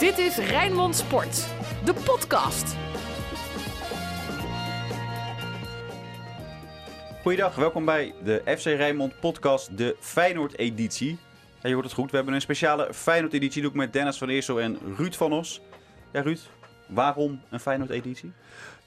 Dit 0.00 0.18
is 0.18 0.36
Rijnmond 0.36 0.96
Sport, 0.96 1.46
de 1.84 1.94
podcast. 2.04 2.76
Goeiedag, 7.22 7.54
welkom 7.54 7.84
bij 7.84 8.14
de 8.24 8.42
FC 8.58 8.64
Rijnmond 8.64 9.20
podcast, 9.20 9.76
de 9.76 9.96
Feyenoord-editie. 10.00 11.18
Ja, 11.62 11.68
je 11.68 11.72
hoort 11.72 11.84
het 11.84 11.94
goed, 11.94 12.10
we 12.10 12.16
hebben 12.16 12.34
een 12.34 12.40
speciale 12.40 12.94
Feyenoord-editie. 12.94 13.62
Doe 13.62 13.70
ik 13.70 13.76
met 13.76 13.92
Dennis 13.92 14.18
van 14.18 14.28
Eersel 14.28 14.60
en 14.60 14.78
Ruud 14.96 15.14
van 15.14 15.32
Os. 15.32 15.60
Ja, 16.12 16.20
Ruud, 16.20 16.40
waarom 16.88 17.40
een 17.50 17.60
Feyenoord-editie? 17.60 18.32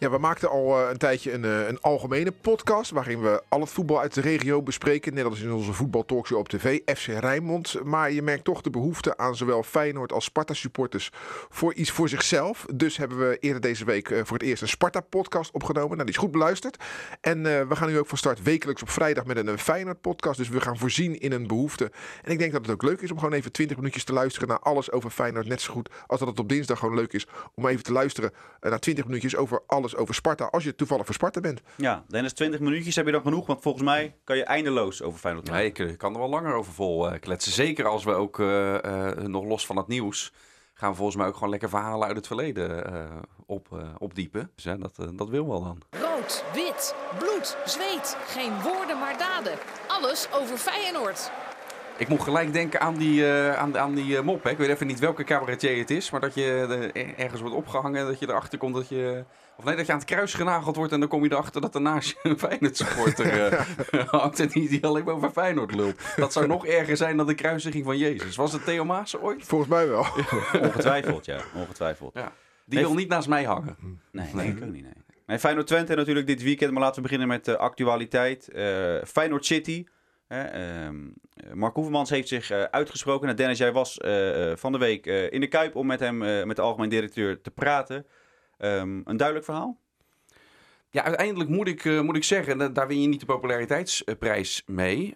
Ja, 0.04 0.10
we 0.10 0.18
maakten 0.18 0.50
al 0.50 0.82
uh, 0.82 0.90
een 0.90 0.98
tijdje 0.98 1.32
een, 1.32 1.44
uh, 1.44 1.68
een, 1.68 1.82
algemene 1.82 2.32
podcast 2.32 2.92
waarin 2.92 3.22
we 3.22 3.44
al 3.50 3.60
het 3.60 3.70
voetbal 3.70 4.00
uit 4.00 4.14
de 4.14 4.22
regio 4.22 4.62
bespreken. 4.62 5.14
Net 5.14 5.26
als 5.26 5.42
in 5.42 5.52
onze 5.52 5.74
voetbaltalkshow 5.74 6.38
op 6.38 6.50
tv, 6.50 6.80
FC 6.98 7.06
Rijnmond. 7.06 7.84
Maar 7.84 8.12
je 8.12 8.22
merkt 8.22 8.44
toch 8.44 8.62
de 8.62 8.70
behoefte 8.70 9.18
aan 9.18 9.36
zowel 9.36 9.64
Feyenoord 9.64 10.12
als 10.12 10.24
Sparta 10.24 10.54
supporters 10.54 11.12
voor 11.50 11.74
iets 11.74 11.92
voor 11.92 12.10
zichzelf. 12.10 12.66
Dus 12.74 12.98
hebben 12.98 13.30
we 13.30 13.38
eerder 13.40 13.62
deze 13.62 13.86
week 13.86 14.10
uh, 14.10 14.22
voor 14.24 14.38
het 14.38 14.48
eerst 14.48 14.62
een 14.62 14.68
Sparta 14.68 15.00
podcast 15.00 15.52
opgenomen. 15.52 15.92
Nou, 15.92 16.04
die 16.04 16.16
is 16.16 16.22
goed 16.22 16.32
beluisterd. 16.32 16.78
En 17.22 17.44
we 17.44 17.76
gaan 17.76 17.90
nu 17.90 18.00
ook 18.00 18.08
van 18.08 18.18
start 18.18 18.44
wekelijks 18.44 18.82
op 18.82 18.90
vrijdag 18.90 19.26
met 19.26 19.38
een 19.38 19.60
Feyenoord 19.60 20.02
podcast. 20.02 20.38
Dus 20.38 20.50
we 20.50 20.62
gaan 20.62 20.78
voorzien 20.78 21.20
in 21.20 21.32
een 21.32 21.48
behoefte. 21.48 21.92
En 22.22 22.32
ik 22.32 22.40
denk 22.40 22.52
dat 22.52 22.62
het 22.62 22.72
ook 22.72 22.84
leuk 22.84 23.02
is 23.02 23.12
om 23.12 23.20
gewoon 23.20 23.34
even 23.34 23.52
20 23.52 23.78
minuutjes 23.78 24.04
te 24.04 24.14
luisteren 24.14 24.48
naar 24.48 24.60
alles 24.60 24.92
over 24.92 25.10
Feyenoord. 25.10 25.48
Net 25.48 25.62
zo 25.62 25.74
goed 25.74 25.90
als 26.08 26.20
dat 26.20 26.28
het 26.28 26.40
op 26.40 26.50
dinsdag 26.50 26.80
gewoon 26.80 26.96
leuk 26.96 27.14
is 27.14 27.28
om 27.56 27.68
even 27.68 27.84
te 27.84 27.92
luisteren 27.92 28.32
naar 28.60 28.80
20 28.80 29.06
minuutjes 29.06 29.36
over 29.36 29.62
alles 29.68 29.92
over 29.96 30.16
Sparta, 30.16 30.46
als 30.46 30.64
je 30.64 30.76
toevallig 30.76 31.06
voor 31.06 31.16
Sparta 31.16 31.40
bent. 31.40 31.62
Ja, 31.76 32.04
Dennis, 32.08 32.34
20 32.34 32.60
minuutjes 32.60 32.96
heb 32.96 33.06
je 33.06 33.12
dan 33.12 33.22
genoeg, 33.22 33.46
want 33.46 33.62
volgens 33.62 33.84
mij 33.84 34.16
kan 34.24 34.38
je 34.38 34.44
eindeloos 34.44 35.02
over 35.02 35.20
Feyenoord 35.20 35.48
Ja, 35.48 35.60
ik 35.60 35.98
kan 35.98 36.14
er 36.14 36.20
wel 36.20 36.30
langer 36.30 36.54
over 36.54 36.74
vol 36.74 37.14
uh, 37.14 37.20
kletsen. 37.20 37.52
Zeker 37.52 37.86
als 37.86 38.04
we 38.04 38.14
ook 38.14 38.40
uh, 38.40 38.74
uh, 38.74 39.12
nog 39.12 39.44
los 39.44 39.66
van 39.66 39.78
het 39.78 39.88
nieuws 39.88 40.34
gaan 40.74 40.90
we 40.90 40.96
volgens 40.96 41.18
mij 41.18 41.28
ook 41.28 41.34
gewoon 41.34 41.50
lekker 41.50 41.70
verhalen 41.70 42.08
uit 42.08 42.16
het 42.16 42.28
verleden 42.28 42.84
op, 43.46 43.68
opdiepen. 43.98 44.52
Dus 44.56 44.64
ja, 44.64 44.76
dat, 44.76 44.96
dat 45.14 45.30
wil 45.30 45.48
wel 45.48 45.64
dan. 45.64 45.82
Rood, 45.90 46.44
wit, 46.54 46.96
bloed, 47.20 47.58
zweet. 47.66 48.18
Geen 48.28 48.62
woorden 48.62 49.00
maar 49.00 49.18
daden. 49.18 49.58
Alles 49.88 50.28
over 50.32 50.58
Feyenoord. 50.58 51.32
Ik 51.98 52.08
moet 52.08 52.22
gelijk 52.22 52.54
denken 52.54 52.82
aan 52.82 52.96
die, 52.96 53.22
uh, 53.22 53.56
aan, 53.56 53.78
aan 53.78 53.96
die 53.96 54.16
uh, 54.16 54.22
mop. 54.22 54.44
Hè. 54.44 54.50
Ik 54.50 54.58
weet 54.58 54.70
even 54.70 54.88
niet 54.88 55.00
welke 55.00 55.24
cabaretier 55.24 55.78
het 55.78 55.90
is, 55.90 56.10
maar 56.10 56.22
dat 56.22 56.34
je 56.34 56.92
uh, 56.94 57.20
ergens 57.20 57.42
wordt 57.42 57.56
opgehangen 57.56 58.00
en 58.00 58.08
dat 58.08 58.20
je 58.20 58.30
erachter 58.30 58.58
komt 58.58 58.76
dat 58.76 58.90
je... 58.90 59.24
Of 59.58 59.64
nee, 59.64 59.76
dat 59.76 59.86
je 59.86 59.92
aan 59.92 59.98
het 59.98 60.08
kruis 60.08 60.34
genageld 60.34 60.76
wordt 60.76 60.92
en 60.92 61.00
dan 61.00 61.10
kom 61.10 61.24
je 61.24 61.32
erachter 61.32 61.62
dat 61.62 61.76
er 61.76 61.82
naast 61.82 62.10
je 62.10 62.30
een 62.30 62.40
Feyenoord 62.40 62.78
supporter 62.78 63.68
hangt 64.10 64.40
en 64.40 64.48
die, 64.48 64.70
die 64.70 64.86
alleen 64.86 65.04
maar 65.04 65.14
over 65.14 65.30
Feyenoord 65.30 65.76
lult. 65.76 66.02
Dat 66.16 66.34
zou 66.34 66.48
nog 66.48 66.66
erger 66.66 66.98
zijn 66.98 67.18
dan 67.18 67.28
de 67.28 67.36
kruisiging 67.36 67.86
van 67.86 67.98
Jezus. 67.98 68.36
Was 68.36 68.54
het 68.54 68.66
Theo 68.66 68.86
Maas 68.86 69.18
ooit? 69.18 69.44
Volgens 69.44 69.70
mij 69.70 69.88
wel. 69.88 70.06
Ongetwijfeld, 70.68 71.26
ja. 71.26 71.40
Ongetwijfeld. 71.56 72.14
Ja. 72.14 72.32
Die 72.66 72.80
wil 72.80 72.94
niet 72.94 73.08
naast 73.08 73.28
mij 73.28 73.44
hangen. 73.44 73.78
Nee, 74.12 74.28
nee, 74.34 74.48
ik 74.48 74.64
ook 74.64 74.72
niet, 74.72 74.84
nee. 74.84 74.94
nee 75.26 75.40
Feyenoord 75.40 75.68
Twente 75.68 75.96
natuurlijk 75.96 76.28
dit 76.28 76.44
weekend, 76.44 76.72
maar 76.72 76.82
laten 76.82 76.96
we 76.96 77.02
beginnen 77.02 77.28
met 77.28 77.46
de 77.46 77.58
actualiteit. 77.58 78.50
Feyenoord 79.06 79.46
City... 79.46 79.86
Uh, 80.34 80.90
Mark 81.54 81.76
Hoevermans 81.76 82.10
heeft 82.10 82.28
zich 82.28 82.52
uh, 82.52 82.64
uitgesproken. 82.64 83.26
Nou, 83.26 83.38
Dennis, 83.38 83.58
jij 83.58 83.72
was 83.72 84.00
uh, 84.06 84.52
van 84.56 84.72
de 84.72 84.78
week 84.78 85.06
in 85.06 85.40
de 85.40 85.48
Kuip 85.48 85.76
om 85.76 85.88
met 85.88 86.00
hem, 86.00 86.18
met 86.48 86.56
de 86.56 86.62
algemeen 86.62 86.90
directeur, 86.90 87.42
te 87.42 87.52
praten. 87.52 88.06
Um, 88.58 89.02
een 89.06 89.18
duidelijk 89.18 89.46
verhaal? 89.46 89.80
Ja, 90.90 91.04
uiteindelijk 91.04 91.50
moet 91.50 91.68
ik, 91.68 92.02
moet 92.02 92.16
ik 92.16 92.24
zeggen, 92.24 92.74
daar 92.74 92.88
win 92.88 93.02
je 93.02 93.08
niet 93.08 93.20
de 93.20 93.26
populariteitsprijs 93.26 94.64
mee. 94.66 95.14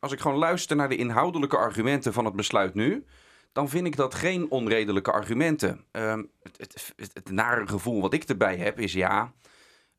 als 0.00 0.12
ik 0.12 0.20
gewoon 0.20 0.38
luister 0.38 0.76
naar 0.76 0.88
de 0.88 0.96
inhoudelijke 0.96 1.56
argumenten 1.56 2.12
van 2.12 2.24
het 2.24 2.36
besluit 2.36 2.74
nu, 2.74 3.04
dan 3.52 3.68
vind 3.68 3.86
ik 3.86 3.96
dat 3.96 4.14
geen 4.14 4.50
onredelijke 4.50 5.12
argumenten. 5.12 5.84
Um, 5.92 6.30
het, 6.42 6.56
het, 6.96 7.12
het, 7.12 7.30
nare 7.30 7.66
gevoel 7.66 8.00
wat 8.00 8.14
ik 8.14 8.24
erbij 8.24 8.56
heb 8.56 8.80
is 8.80 8.92
ja 8.92 9.32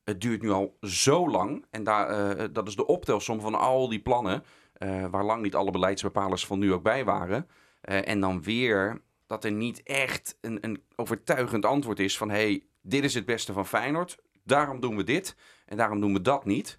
het 0.04 0.22
duurt 0.22 0.42
nu 0.42 0.50
al 0.50 0.78
zo 0.82 1.30
lang. 1.30 1.66
En 1.70 1.84
daar, 1.84 2.54
dat 2.54 2.68
is 2.68 2.76
de 2.76 2.86
optelsom 2.86 3.42
van 3.42 3.56
al 3.56 3.90
die 3.90 4.02
plannen. 4.02 4.44
Uh, 4.80 5.06
waar 5.10 5.24
lang 5.24 5.42
niet 5.42 5.56
alle 5.56 5.72
beleidsbepalers 5.72 6.46
van 6.46 6.60
nu 6.60 6.74
ook 6.74 6.84
bij 6.84 7.06
waren. 7.06 7.48
Uh, 7.90 8.08
en 8.08 8.20
dan 8.20 8.44
weer 8.44 9.02
dat 9.28 9.44
er 9.44 9.52
niet 9.52 9.84
echt 9.84 10.38
een, 10.42 10.58
een 10.62 10.84
overtuigend 10.96 11.66
antwoord 11.66 12.00
is 12.00 12.18
van... 12.18 12.30
hey, 12.30 12.64
dit 12.82 13.04
is 13.04 13.14
het 13.14 13.26
beste 13.26 13.54
van 13.54 13.68
Feyenoord. 13.68 14.18
Daarom 14.44 14.80
doen 14.80 14.98
we 14.98 15.04
dit. 15.04 15.36
En 15.66 15.78
daarom 15.78 16.00
doen 16.00 16.14
we 16.14 16.22
dat 16.22 16.46
niet. 16.46 16.78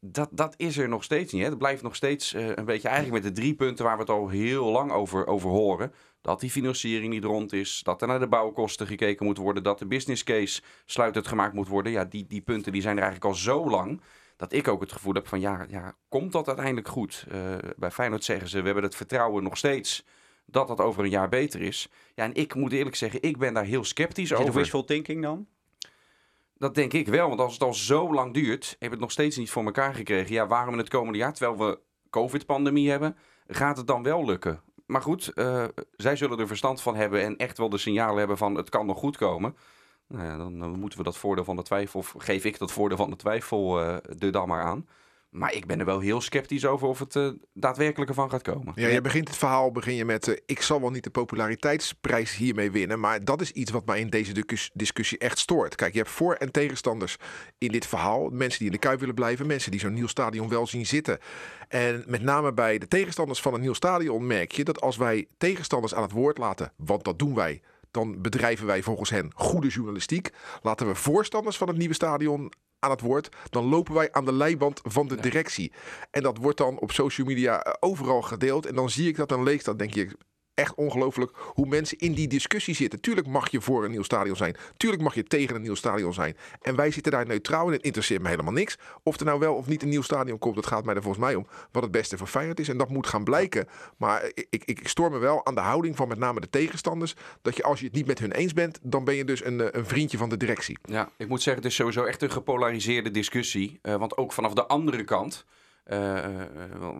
dat, 0.00 0.28
dat 0.32 0.54
is 0.56 0.78
er 0.78 0.88
nog 0.88 1.04
steeds 1.04 1.32
niet. 1.32 1.44
Het 1.44 1.58
blijft 1.58 1.82
nog 1.82 1.96
steeds 1.96 2.32
een 2.32 2.64
beetje 2.64 2.88
eigenlijk 2.88 3.22
met 3.24 3.34
de 3.34 3.40
drie 3.40 3.54
punten... 3.54 3.84
waar 3.84 3.94
we 3.94 4.00
het 4.00 4.10
al 4.10 4.28
heel 4.28 4.70
lang 4.70 4.92
over, 4.92 5.26
over 5.26 5.50
horen 5.50 5.92
dat 6.26 6.40
die 6.40 6.50
financiering 6.50 7.12
niet 7.12 7.24
rond 7.24 7.52
is, 7.52 7.80
dat 7.82 8.02
er 8.02 8.08
naar 8.08 8.18
de 8.18 8.28
bouwkosten 8.28 8.86
gekeken 8.86 9.26
moet 9.26 9.36
worden, 9.36 9.62
dat 9.62 9.78
de 9.78 9.86
business 9.86 10.24
case 10.24 10.62
sluitend 10.84 11.26
gemaakt 11.26 11.54
moet 11.54 11.68
worden. 11.68 11.92
Ja, 11.92 12.04
die, 12.04 12.26
die 12.26 12.40
punten 12.40 12.72
die 12.72 12.82
zijn 12.82 12.96
er 12.96 13.02
eigenlijk 13.02 13.32
al 13.32 13.40
zo 13.40 13.70
lang 13.70 14.00
dat 14.36 14.52
ik 14.52 14.68
ook 14.68 14.80
het 14.80 14.92
gevoel 14.92 15.14
heb 15.14 15.28
van 15.28 15.40
ja, 15.40 15.66
ja 15.68 15.94
komt 16.08 16.32
dat 16.32 16.46
uiteindelijk 16.46 16.88
goed? 16.88 17.26
Uh, 17.32 17.54
bij 17.76 17.90
Feyenoord 17.90 18.24
zeggen 18.24 18.48
ze, 18.48 18.58
we 18.58 18.64
hebben 18.64 18.84
het 18.84 18.94
vertrouwen 18.94 19.42
nog 19.42 19.56
steeds 19.56 20.04
dat 20.46 20.68
dat 20.68 20.80
over 20.80 21.04
een 21.04 21.10
jaar 21.10 21.28
beter 21.28 21.60
is. 21.60 21.88
Ja, 22.14 22.24
en 22.24 22.34
ik 22.34 22.54
moet 22.54 22.72
eerlijk 22.72 22.96
zeggen, 22.96 23.22
ik 23.22 23.38
ben 23.38 23.54
daar 23.54 23.64
heel 23.64 23.84
sceptisch 23.84 24.32
over. 24.32 24.44
Is 24.44 24.50
het 24.50 24.58
wishful 24.58 24.84
thinking 24.84 25.22
dan? 25.22 25.46
Dat 26.58 26.74
denk 26.74 26.92
ik 26.92 27.08
wel, 27.08 27.28
want 27.28 27.40
als 27.40 27.52
het 27.52 27.62
al 27.62 27.74
zo 27.74 28.12
lang 28.14 28.34
duurt, 28.34 28.76
heb 28.78 28.90
het 28.90 29.00
nog 29.00 29.10
steeds 29.10 29.36
niet 29.36 29.50
voor 29.50 29.64
elkaar 29.64 29.94
gekregen. 29.94 30.34
Ja, 30.34 30.46
waarom 30.46 30.72
in 30.72 30.78
het 30.78 30.88
komende 30.88 31.18
jaar, 31.18 31.32
terwijl 31.32 31.58
we 31.58 31.78
COVID-pandemie 32.10 32.90
hebben, 32.90 33.16
gaat 33.46 33.76
het 33.76 33.86
dan 33.86 34.02
wel 34.02 34.24
lukken? 34.24 34.62
maar 34.86 35.02
goed, 35.02 35.32
uh, 35.34 35.64
zij 35.96 36.16
zullen 36.16 36.38
er 36.38 36.46
verstand 36.46 36.82
van 36.82 36.96
hebben 36.96 37.22
en 37.22 37.36
echt 37.36 37.58
wel 37.58 37.68
de 37.68 37.78
signalen 37.78 38.18
hebben 38.18 38.38
van 38.38 38.54
het 38.54 38.68
kan 38.68 38.86
nog 38.86 38.98
goed 38.98 39.16
komen. 39.16 39.56
Nou 40.08 40.24
ja, 40.24 40.36
dan, 40.36 40.78
moeten 40.78 40.98
we 40.98 41.04
dat 41.04 41.16
voordeel 41.16 41.44
van 41.44 41.56
de 41.56 41.62
twijfel, 41.62 42.00
of 42.00 42.14
geef 42.18 42.44
ik 42.44 42.58
dat 42.58 42.72
voordeel 42.72 42.96
van 42.96 43.10
de 43.10 43.16
twijfel 43.16 43.80
uh, 43.80 43.96
er 44.18 44.32
dan 44.32 44.48
maar 44.48 44.62
aan. 44.62 44.86
Maar 45.30 45.54
ik 45.54 45.66
ben 45.66 45.78
er 45.78 45.84
wel 45.84 46.00
heel 46.00 46.20
sceptisch 46.20 46.66
over 46.66 46.88
of 46.88 46.98
het 46.98 47.14
uh, 47.14 47.28
daadwerkelijk 47.52 48.10
ervan 48.10 48.30
gaat 48.30 48.42
komen. 48.42 48.72
Ja, 48.76 48.88
je 48.88 49.00
begint 49.00 49.28
het 49.28 49.36
verhaal 49.36 49.72
begin 49.72 49.94
je 49.94 50.04
met... 50.04 50.26
Uh, 50.26 50.36
ik 50.46 50.62
zal 50.62 50.80
wel 50.80 50.90
niet 50.90 51.04
de 51.04 51.10
populariteitsprijs 51.10 52.36
hiermee 52.36 52.70
winnen... 52.70 53.00
maar 53.00 53.24
dat 53.24 53.40
is 53.40 53.52
iets 53.52 53.70
wat 53.70 53.86
mij 53.86 54.00
in 54.00 54.10
deze 54.10 54.44
discussie 54.72 55.18
echt 55.18 55.38
stoort. 55.38 55.74
Kijk, 55.74 55.92
je 55.92 55.98
hebt 55.98 56.10
voor- 56.10 56.34
en 56.34 56.52
tegenstanders 56.52 57.16
in 57.58 57.68
dit 57.68 57.86
verhaal. 57.86 58.28
Mensen 58.30 58.58
die 58.58 58.66
in 58.66 58.72
de 58.72 58.78
kuip 58.78 59.00
willen 59.00 59.14
blijven. 59.14 59.46
Mensen 59.46 59.70
die 59.70 59.80
zo'n 59.80 59.92
nieuw 59.92 60.06
stadion 60.06 60.48
wel 60.48 60.66
zien 60.66 60.86
zitten. 60.86 61.18
En 61.68 62.04
met 62.06 62.22
name 62.22 62.52
bij 62.52 62.78
de 62.78 62.88
tegenstanders 62.88 63.40
van 63.40 63.54
een 63.54 63.60
nieuw 63.60 63.74
stadion 63.74 64.26
merk 64.26 64.52
je... 64.52 64.64
dat 64.64 64.80
als 64.80 64.96
wij 64.96 65.26
tegenstanders 65.38 65.94
aan 65.94 66.02
het 66.02 66.12
woord 66.12 66.38
laten... 66.38 66.72
want 66.76 67.04
dat 67.04 67.18
doen 67.18 67.34
wij 67.34 67.62
dan 67.96 68.22
bedrijven 68.22 68.66
wij 68.66 68.82
volgens 68.82 69.10
hen 69.10 69.30
goede 69.34 69.68
journalistiek. 69.68 70.30
Laten 70.62 70.86
we 70.86 70.94
voorstanders 70.94 71.56
van 71.56 71.68
het 71.68 71.76
nieuwe 71.76 71.94
stadion 71.94 72.52
aan 72.78 72.90
het 72.90 73.00
woord, 73.00 73.36
dan 73.50 73.64
lopen 73.64 73.94
wij 73.94 74.12
aan 74.12 74.24
de 74.24 74.32
leiband 74.32 74.80
van 74.84 75.08
de 75.08 75.20
directie. 75.20 75.72
En 76.10 76.22
dat 76.22 76.38
wordt 76.38 76.58
dan 76.58 76.78
op 76.78 76.92
social 76.92 77.26
media 77.26 77.62
eh, 77.62 77.72
overal 77.80 78.22
gedeeld. 78.22 78.66
En 78.66 78.74
dan 78.74 78.90
zie 78.90 79.08
ik 79.08 79.16
dat, 79.16 79.28
dan 79.28 79.42
lees 79.42 79.64
dat, 79.64 79.78
denk 79.78 79.94
je, 79.94 80.16
echt 80.56 80.74
ongelooflijk 80.74 81.32
hoe 81.36 81.66
mensen 81.66 81.98
in 81.98 82.12
die 82.12 82.28
discussie 82.28 82.74
zitten. 82.74 83.00
Tuurlijk 83.00 83.26
mag 83.26 83.50
je 83.50 83.60
voor 83.60 83.84
een 83.84 83.90
nieuw 83.90 84.02
stadion 84.02 84.36
zijn. 84.36 84.56
Tuurlijk 84.76 85.02
mag 85.02 85.14
je 85.14 85.22
tegen 85.22 85.56
een 85.56 85.62
nieuw 85.62 85.74
stadion 85.74 86.14
zijn. 86.14 86.36
En 86.60 86.76
wij 86.76 86.90
zitten 86.90 87.12
daar 87.12 87.26
neutraal 87.26 87.66
in. 87.66 87.72
Het 87.72 87.82
interesseert 87.82 88.22
me 88.22 88.28
helemaal 88.28 88.52
niks. 88.52 88.78
Of 89.02 89.18
er 89.18 89.24
nou 89.24 89.38
wel 89.38 89.54
of 89.54 89.66
niet 89.66 89.82
een 89.82 89.88
nieuw 89.88 90.02
stadion 90.02 90.38
komt, 90.38 90.54
dat 90.54 90.66
gaat 90.66 90.84
mij 90.84 90.94
er 90.94 91.02
volgens 91.02 91.24
mij 91.24 91.34
om. 91.34 91.46
Wat 91.72 91.82
het 91.82 91.92
beste 91.92 92.16
voor 92.16 92.26
Feyenoord 92.26 92.60
is. 92.60 92.68
En 92.68 92.78
dat 92.78 92.88
moet 92.88 93.06
gaan 93.06 93.24
blijken. 93.24 93.68
Maar 93.96 94.30
ik, 94.34 94.46
ik, 94.50 94.80
ik 94.80 94.88
stoor 94.88 95.10
me 95.10 95.18
wel 95.18 95.46
aan 95.46 95.54
de 95.54 95.60
houding 95.60 95.96
van 95.96 96.08
met 96.08 96.18
name 96.18 96.40
de 96.40 96.50
tegenstanders. 96.50 97.14
Dat 97.42 97.56
je 97.56 97.62
als 97.62 97.80
je 97.80 97.86
het 97.86 97.94
niet 97.94 98.06
met 98.06 98.18
hun 98.18 98.32
eens 98.32 98.52
bent, 98.52 98.78
dan 98.82 99.04
ben 99.04 99.14
je 99.14 99.24
dus 99.24 99.44
een, 99.44 99.60
eh, 99.60 99.66
een 99.70 99.86
vriendje 99.86 100.18
van 100.18 100.28
de 100.28 100.36
directie. 100.36 100.78
Ja, 100.84 101.10
ik 101.16 101.28
moet 101.28 101.42
zeggen, 101.42 101.62
het 101.62 101.70
is 101.70 101.78
sowieso 101.78 102.04
echt 102.04 102.22
een 102.22 102.30
gepolariseerde 102.30 103.10
discussie. 103.10 103.78
Uh, 103.82 103.96
want 103.96 104.16
ook 104.16 104.32
vanaf 104.32 104.52
de 104.52 104.66
andere 104.66 105.04
kant 105.04 105.44
uh, 105.92 106.28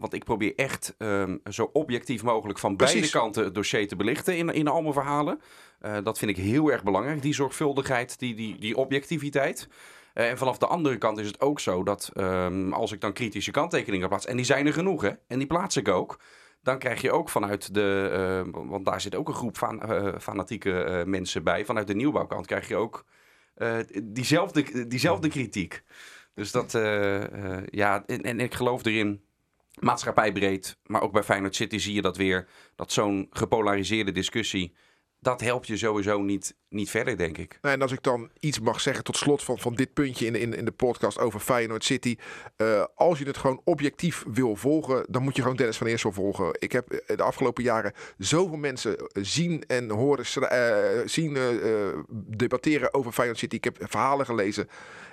want 0.01 0.13
ik 0.13 0.25
probeer 0.25 0.53
echt 0.57 0.95
um, 0.99 1.41
zo 1.51 1.71
objectief 1.73 2.23
mogelijk 2.23 2.59
van 2.59 2.77
Precies. 2.77 2.95
beide 2.95 3.19
kanten 3.19 3.45
het 3.45 3.55
dossier 3.55 3.89
te 3.89 3.97
belichten 3.97 4.37
in, 4.37 4.49
in 4.49 4.69
al 4.69 4.81
mijn 4.81 4.93
verhalen. 4.93 5.41
Uh, 5.83 5.97
dat 6.03 6.19
vind 6.19 6.31
ik 6.31 6.45
heel 6.45 6.73
erg 6.73 6.83
belangrijk, 6.83 7.23
die 7.23 7.35
zorgvuldigheid, 7.35 8.19
die, 8.19 8.35
die, 8.35 8.59
die 8.59 8.77
objectiviteit. 8.77 9.69
en 10.13 10.39
vanaf 10.39 10.59
de 10.59 10.67
andere 10.67 10.99
kant 10.99 11.19
is 11.19 11.27
het 11.27 11.41
ook 11.41 11.61
zo 11.61 11.83
dat 11.83 12.11
um, 12.15 12.73
als 12.73 12.93
ik 12.93 13.01
dan 13.01 13.13
kritische 13.13 13.51
kanttekeningen 13.51 14.09
plaats, 14.09 14.27
en 14.27 14.37
die 14.37 14.45
zijn 14.45 14.67
er 14.67 14.73
genoeg 14.73 15.03
hè, 15.03 15.11
en 15.27 15.39
die 15.39 15.47
plaats 15.47 15.77
ik 15.77 15.89
ook 15.89 16.21
dan 16.63 16.79
krijg 16.79 17.03
je 17.03 17.13
ook 17.13 17.29
vanuit 17.29 17.75
de, 17.75 18.45
uh, 18.47 18.53
want 18.69 18.85
daar 18.85 19.01
zit 19.01 19.15
ook 19.15 19.29
een 19.29 19.35
groep 19.35 19.59
van, 19.59 19.83
fanatieke 20.21 21.03
mensen 21.07 21.45
bij, 21.45 21.65
vanuit 21.65 21.87
de 21.87 21.95
nieuwbouwkant 21.95 22.47
krijg 22.47 22.69
je 22.69 22.77
ook 22.77 23.05
diezelfde, 24.03 24.87
diezelfde 24.87 25.29
kritiek. 25.29 25.83
Dus 26.37 26.51
dat, 26.51 26.75
uh, 26.75 27.21
uh, 27.21 27.59
ja, 27.71 28.03
en, 28.07 28.23
en, 28.23 28.41
ik 28.41 28.55
geloof 28.55 28.85
erin, 28.85 29.25
maatschappijbreed, 29.79 30.79
maar 30.83 31.03
ook 31.03 31.13
bij 31.13 31.23
Feyenoord 31.23 31.55
City 31.55 31.79
zie 31.79 31.95
je 31.95 32.03
dat 32.03 32.17
weer, 32.17 32.49
dat 32.75 32.93
zo'n 32.93 33.27
gepolariseerde 33.31 34.13
discussie, 34.13 34.75
dat 35.21 35.41
helpt 35.41 35.67
je 35.67 35.77
sowieso 35.77 36.23
niet, 36.23 36.57
niet 36.69 36.91
verder, 36.91 37.17
denk 37.17 37.39
ik. 37.39 37.59
En 37.61 37.83
als 37.83 37.93
ik 37.93 38.03
dan 38.03 38.31
iets 38.41 38.61
mag 38.61 38.81
zeggen 38.81 39.05
tot 39.05 39.17
slot 39.17 39.43
van, 39.43 39.59
van 39.59 39.75
dit 39.75 39.93
puntje 39.93 40.27
in, 40.27 40.35
in, 40.35 40.55
in 40.55 40.65
de 40.65 40.73
podcast 40.73 41.19
over 41.19 41.41
Feyenoord 41.41 41.85
City. 41.85 42.17
Uh, 42.57 42.85
als 42.95 43.19
je 43.19 43.25
het 43.25 43.37
gewoon 43.37 43.61
objectief 43.65 44.25
wil 44.33 44.57
volgen, 44.57 45.07
dan 45.09 45.23
moet 45.23 45.37
je 45.37 45.43
gewoon 45.43 45.57
Dennis 45.57 45.77
van 45.77 45.87
Eersel 45.87 46.13
volgen. 46.13 46.57
Ik 46.59 46.73
heb 46.73 47.03
de 47.07 47.23
afgelopen 47.23 47.63
jaren 47.63 47.93
zoveel 48.19 48.57
mensen 48.57 49.11
zien 49.13 49.65
en 49.67 49.91
horen 49.91 50.27
zien 51.11 51.39
debatteren 52.13 52.95
over 52.95 53.13
Feyenoord 53.13 53.39
City. 53.39 53.57
Ik 53.57 53.65
heb 53.65 53.77
verhalen 53.81 54.27
gelezen. 54.27 54.69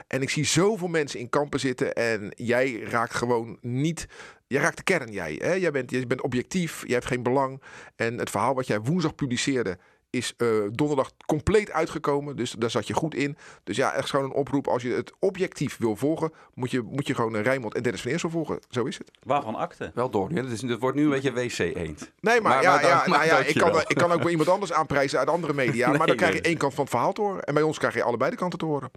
En 0.08 0.22
ik 0.22 0.30
zie 0.30 0.46
zoveel 0.46 0.88
mensen 0.88 1.20
in 1.20 1.30
kampen 1.30 1.60
zitten 1.60 1.94
en 1.94 2.32
jij 2.36 2.80
raakt 2.80 3.14
gewoon 3.14 3.58
niet 3.62 4.08
Jij 4.48 4.62
raakt 4.62 4.78
de 4.78 4.84
kern, 4.84 5.12
jij. 5.12 5.40
Hè? 5.42 5.54
Jij, 5.54 5.72
bent, 5.72 5.92
jij 5.92 6.08
bent 6.08 6.22
objectief, 6.22 6.82
jij 6.86 6.94
hebt 6.94 7.06
geen 7.06 7.24
belang. 7.24 7.62
En 7.96 8.18
het 8.18 8.30
verhaal 8.30 8.56
wat 8.56 8.68
jij 8.68 8.82
woensdag 8.82 9.16
publiceerde, 9.16 9.78
is 10.10 10.34
uh, 10.38 10.50
donderdag 10.72 11.12
compleet 11.26 11.72
uitgekomen. 11.72 12.36
Dus 12.36 12.52
daar 12.52 12.70
zat 12.70 12.88
je 12.88 12.94
goed 12.94 13.16
in. 13.16 13.38
Dus 13.64 13.76
ja, 13.76 13.94
echt 13.94 14.10
gewoon 14.10 14.26
een 14.26 14.32
oproep. 14.32 14.68
Als 14.68 14.82
je 14.82 14.90
het 14.90 15.14
objectief 15.20 15.78
wil 15.78 15.96
volgen, 15.96 16.34
moet 16.54 16.72
je, 16.72 16.82
moet 16.82 17.08
je 17.08 17.16
gewoon 17.16 17.38
Rijmond 17.38 17.76
en 17.76 17.84
Dennis 17.84 18.02
van 18.02 18.12
Eersel 18.12 18.30
volgen. 18.30 18.60
Zo 18.70 18.84
is 18.84 18.98
het. 18.98 19.12
Waarvan 19.24 19.56
akte? 19.56 19.92
Wel 19.94 20.10
door. 20.10 20.34
Ja, 20.34 20.42
dat, 20.42 20.52
is, 20.52 20.78
wordt 20.78 20.98
nu 20.98 21.04
een 21.04 21.10
beetje 21.10 21.34
wc-eend. 21.34 22.12
Nee, 22.20 22.42
maar, 22.42 22.62
ja, 22.62 22.82
ja, 22.82 23.08
nou 23.08 23.26
ja 23.26 23.38
ik, 23.38 23.56
kan, 23.56 23.80
ik 23.88 23.96
kan 23.96 24.12
ook 24.12 24.22
wel 24.22 24.30
iemand 24.30 24.50
anders 24.50 24.74
aanprijzen 24.74 25.20
uit 25.20 25.28
andere 25.28 25.54
media. 25.54 25.92
maar 25.98 26.08
dan 26.08 26.16
krijg 26.16 26.34
je 26.34 26.42
één 26.42 26.58
kant 26.58 26.74
van 26.74 26.84
het 26.84 26.94
verhaal 26.94 27.14
te 27.14 27.22
horen. 27.22 27.44
En 27.44 27.54
bij 27.54 27.64
ons 27.64 27.78
krijg 27.78 27.94
je 27.94 28.04
allebei 28.04 28.32
de 28.32 28.38
kanten 28.38 28.60
te 28.60 28.66
horen. 28.66 28.92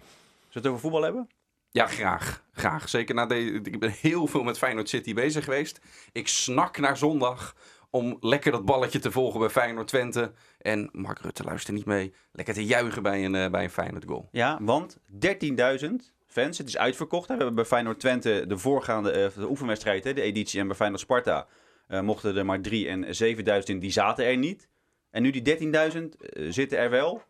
Zullen 0.49 0.53
we 0.53 0.59
het 0.59 0.67
over 0.67 0.79
voetbal 0.79 1.01
hebben? 1.01 1.29
Ja, 1.71 1.87
graag. 1.87 2.43
Graag. 2.51 2.89
Zeker 2.89 3.15
na 3.15 3.25
de, 3.25 3.51
ik 3.63 3.79
ben 3.79 3.91
heel 3.91 4.27
veel 4.27 4.43
met 4.43 4.57
Feyenoord 4.57 4.89
City 4.89 5.13
bezig 5.13 5.43
geweest. 5.43 5.79
Ik 6.11 6.27
snak 6.27 6.77
naar 6.77 6.97
zondag 6.97 7.55
om 7.89 8.17
lekker 8.19 8.51
dat 8.51 8.65
balletje 8.65 8.99
te 8.99 9.11
volgen 9.11 9.39
bij 9.39 9.49
Feyenoord 9.49 9.87
Twente. 9.87 10.31
En 10.57 10.89
Mark 10.91 11.19
Rutte 11.19 11.43
luistert 11.43 11.75
niet 11.75 11.85
mee. 11.85 12.13
Lekker 12.31 12.53
te 12.53 12.65
juichen 12.65 13.03
bij 13.03 13.25
een, 13.25 13.33
uh, 13.33 13.49
bij 13.49 13.63
een 13.63 13.69
Feyenoord 13.69 14.05
goal. 14.07 14.29
Ja, 14.31 14.57
want 14.61 14.97
13.000 15.09 16.13
fans. 16.27 16.57
Het 16.57 16.67
is 16.67 16.77
uitverkocht. 16.77 17.27
We 17.27 17.33
hebben 17.33 17.55
bij 17.55 17.65
Feyenoord 17.65 17.99
Twente 17.99 18.45
de 18.47 18.57
voorgaande 18.57 19.23
uh, 19.23 19.41
de 19.41 19.49
oefenwedstrijd, 19.49 20.03
hè, 20.03 20.13
de 20.13 20.21
editie. 20.21 20.59
En 20.59 20.67
bij 20.67 20.75
Feyenoord 20.75 21.01
Sparta 21.01 21.47
uh, 21.87 22.01
mochten 22.01 22.37
er 22.37 22.45
maar 22.45 22.61
3 22.61 22.87
en 22.87 23.05
7.000 23.05 23.63
in. 23.63 23.79
Die 23.79 23.91
zaten 23.91 24.25
er 24.25 24.37
niet. 24.37 24.67
En 25.09 25.21
nu 25.21 25.31
die 25.31 25.57
13.000 25.93 26.07
zitten 26.49 26.77
er 26.77 26.89
wel. 26.89 27.23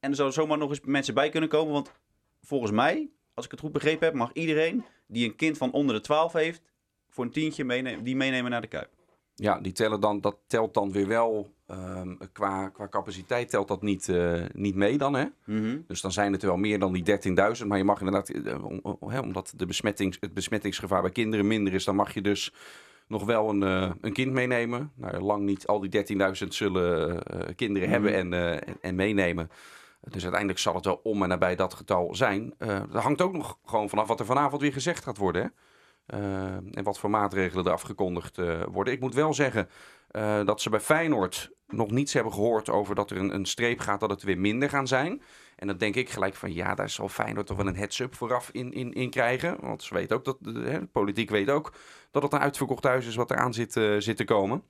En 0.00 0.10
er 0.10 0.16
zouden 0.16 0.38
zomaar 0.40 0.58
nog 0.58 0.68
eens 0.68 0.80
mensen 0.84 1.14
bij 1.14 1.28
kunnen 1.28 1.48
komen. 1.48 1.72
Want 1.72 1.92
volgens 2.40 2.72
mij 2.72 3.10
als 3.40 3.48
ik 3.48 3.50
het 3.50 3.60
goed 3.60 3.72
begrepen 3.72 4.06
heb, 4.06 4.16
mag 4.16 4.32
iedereen 4.32 4.84
die 5.06 5.24
een 5.24 5.36
kind 5.36 5.58
van 5.58 5.72
onder 5.72 5.94
de 5.94 6.00
12 6.00 6.32
heeft, 6.32 6.62
voor 7.08 7.24
een 7.24 7.30
tientje 7.30 7.64
meenemen, 7.64 8.04
die 8.04 8.16
meenemen 8.16 8.50
naar 8.50 8.60
de 8.60 8.66
Kuip. 8.66 8.88
Ja, 9.34 9.60
die 9.60 9.72
tellen 9.72 10.00
dan, 10.00 10.20
dat 10.20 10.36
telt 10.46 10.74
dan 10.74 10.92
weer 10.92 11.06
wel 11.06 11.54
um, 11.70 12.18
qua, 12.32 12.68
qua 12.68 12.88
capaciteit 12.88 13.50
telt 13.50 13.68
dat 13.68 13.82
niet, 13.82 14.08
uh, 14.08 14.44
niet 14.52 14.74
mee 14.74 14.98
dan. 14.98 15.14
Hè? 15.14 15.24
Mm 15.24 15.58
-hmm. 15.58 15.84
Dus 15.86 16.00
dan 16.00 16.12
zijn 16.12 16.32
het 16.32 16.42
wel 16.42 16.56
meer 16.56 16.78
dan 16.78 16.92
die 16.92 17.04
13.000. 17.60 17.66
Maar 17.66 17.78
je 17.78 17.84
mag 17.84 18.00
inderdaad, 18.00 18.28
hè, 19.00 19.18
omdat 19.20 19.52
de 19.56 19.66
besmettings, 19.66 20.16
het 20.20 20.34
besmettingsgevaar 20.34 21.02
bij 21.02 21.10
kinderen 21.10 21.46
minder 21.46 21.72
is, 21.72 21.84
dan 21.84 21.96
mag 21.96 22.14
je 22.14 22.20
dus 22.20 22.54
nog 23.06 23.24
wel 23.24 23.48
een, 23.48 23.62
uh, 23.62 23.92
een 24.00 24.12
kind 24.12 24.32
meenemen. 24.32 24.92
Nou, 24.94 25.20
lang 25.20 25.44
niet 25.44 25.66
al 25.66 25.80
die 25.80 26.16
13.000 26.42 26.48
zullen 26.48 27.22
kinderen 27.56 27.88
mm 27.88 27.94
-hmm. 27.94 28.04
hebben 28.04 28.32
en, 28.32 28.60
en, 28.66 28.76
en 28.80 28.94
meenemen. 28.94 29.50
Dus 30.00 30.22
uiteindelijk 30.22 30.60
zal 30.60 30.74
het 30.74 30.84
wel 30.84 31.00
om 31.02 31.22
en 31.22 31.28
nabij 31.28 31.56
dat 31.56 31.74
getal 31.74 32.14
zijn. 32.14 32.54
Uh, 32.58 32.68
er 32.68 32.98
hangt 32.98 33.20
ook 33.20 33.32
nog 33.32 33.58
gewoon 33.64 33.88
vanaf 33.88 34.08
wat 34.08 34.20
er 34.20 34.26
vanavond 34.26 34.62
weer 34.62 34.72
gezegd 34.72 35.04
gaat 35.04 35.16
worden. 35.16 35.42
Hè? 35.42 35.48
Uh, 36.18 36.54
en 36.54 36.82
wat 36.82 36.98
voor 36.98 37.10
maatregelen 37.10 37.64
er 37.64 37.72
afgekondigd 37.72 38.38
uh, 38.38 38.62
worden. 38.70 38.92
Ik 38.92 39.00
moet 39.00 39.14
wel 39.14 39.34
zeggen 39.34 39.68
dat 40.44 40.60
ze 40.60 40.70
bij 40.70 40.80
Feyenoord 40.80 41.50
nog 41.66 41.90
niets 41.90 42.12
hebben 42.12 42.32
gehoord 42.32 42.68
over 42.68 42.94
dat 42.94 43.10
er 43.10 43.16
een, 43.16 43.34
een, 43.34 43.46
streep 43.46 43.78
gaat 43.78 44.00
dat 44.00 44.10
het 44.10 44.22
weer 44.22 44.38
minder 44.38 44.68
gaan 44.68 44.86
zijn. 44.86 45.22
En 45.56 45.66
dan 45.66 45.76
denk 45.76 45.94
ik 45.94 46.10
gelijk 46.10 46.34
van 46.34 46.52
ja, 46.52 46.74
daar 46.74 46.90
zal 46.90 47.08
Feyenoord 47.08 47.46
toch 47.46 47.56
wel 47.56 47.66
een 47.66 47.76
heads-up 47.76 48.14
vooraf 48.14 48.50
in, 48.52 48.72
in, 48.72 48.92
in 48.92 49.10
krijgen. 49.10 49.56
Want 49.60 49.82
ze 49.82 49.94
weten 49.94 50.16
ook 50.16 50.24
dat, 50.24 50.36
de, 50.40 50.52
de, 50.52 50.88
politiek 50.92 51.30
weet 51.30 51.50
ook 51.50 51.72
dat 52.10 52.22
het 52.22 52.32
een 52.32 52.38
uitverkocht 52.38 52.84
huis 52.84 53.06
is 53.06 53.14
wat 53.14 53.30
eraan 53.30 53.54
zit, 53.54 53.72
zit 53.98 54.16
te 54.16 54.24
komen. 54.24 54.62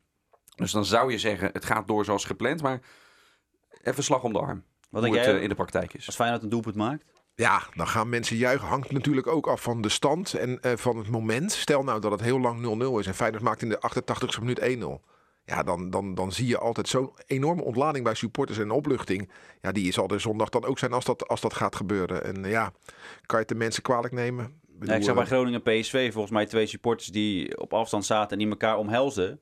Dus 0.55 0.73
dan 0.73 0.85
zou 0.85 1.11
je 1.11 1.19
zeggen, 1.19 1.51
het 1.53 1.65
gaat 1.65 1.89
door 1.89 2.05
zoals 2.05 2.25
gepland. 2.25 2.63
Maar 2.63 2.81
even 3.83 4.05
slag 4.05 4.23
om 4.23 4.33
de 4.33 4.39
arm. 4.39 4.65
Wat 4.91 5.05
hoe 5.05 5.17
het 5.17 5.25
jij, 5.25 5.41
in 5.41 5.49
de 5.49 5.55
praktijk 5.55 5.95
is. 5.95 6.07
Als 6.07 6.17
Feyenoord 6.17 6.43
een 6.43 6.49
doelpunt 6.49 6.75
maakt? 6.75 7.05
Ja, 7.35 7.63
dan 7.75 7.89
gaan 7.89 8.09
mensen 8.09 8.37
juichen. 8.37 8.69
Hangt 8.69 8.91
natuurlijk 8.91 9.27
ook 9.27 9.47
af 9.47 9.63
van 9.63 9.81
de 9.81 9.89
stand 9.89 10.35
en 10.35 10.59
uh, 10.63 10.73
van 10.77 10.97
het 10.97 11.09
moment. 11.09 11.53
Stel 11.53 11.83
nou 11.83 12.01
dat 12.01 12.11
het 12.11 12.21
heel 12.21 12.41
lang 12.41 12.83
0-0 12.83 12.99
is 12.99 13.07
en 13.07 13.15
Feyenoord 13.15 13.43
maakt 13.43 13.63
in 13.63 13.69
de 13.69 13.81
88ste 13.89 14.41
minuut 14.41 14.61
1-0. 14.61 15.11
Ja, 15.45 15.63
dan, 15.63 15.91
dan, 15.91 16.15
dan 16.15 16.33
zie 16.33 16.47
je 16.47 16.59
altijd 16.59 16.89
zo'n 16.89 17.13
enorme 17.27 17.63
ontlading 17.63 18.05
bij 18.05 18.15
supporters 18.15 18.59
en 18.59 18.71
opluchting. 18.71 19.31
Ja, 19.61 19.73
die 19.73 19.93
zal 19.93 20.09
er 20.09 20.21
zondag 20.21 20.49
dan 20.49 20.65
ook 20.65 20.79
zijn 20.79 20.93
als 20.93 21.05
dat, 21.05 21.29
als 21.29 21.41
dat 21.41 21.55
gaat 21.55 21.77
gebeuren. 21.77 22.25
En 22.25 22.45
uh, 22.45 22.51
ja, 22.51 22.73
kan 23.27 23.39
je 23.39 23.45
het 23.45 23.49
de 23.49 23.55
mensen 23.55 23.83
kwalijk 23.83 24.13
nemen? 24.13 24.61
Bedoel, 24.67 24.95
ja, 24.95 25.01
ik 25.01 25.05
zag 25.05 25.15
bij 25.15 25.27
Groningen 25.27 25.63
PSV 25.63 26.13
volgens 26.13 26.33
mij 26.33 26.47
twee 26.47 26.67
supporters 26.67 27.09
die 27.09 27.59
op 27.59 27.73
afstand 27.75 28.05
zaten 28.05 28.31
en 28.31 28.39
die 28.39 28.49
elkaar 28.49 28.77
omhelzen. 28.77 29.41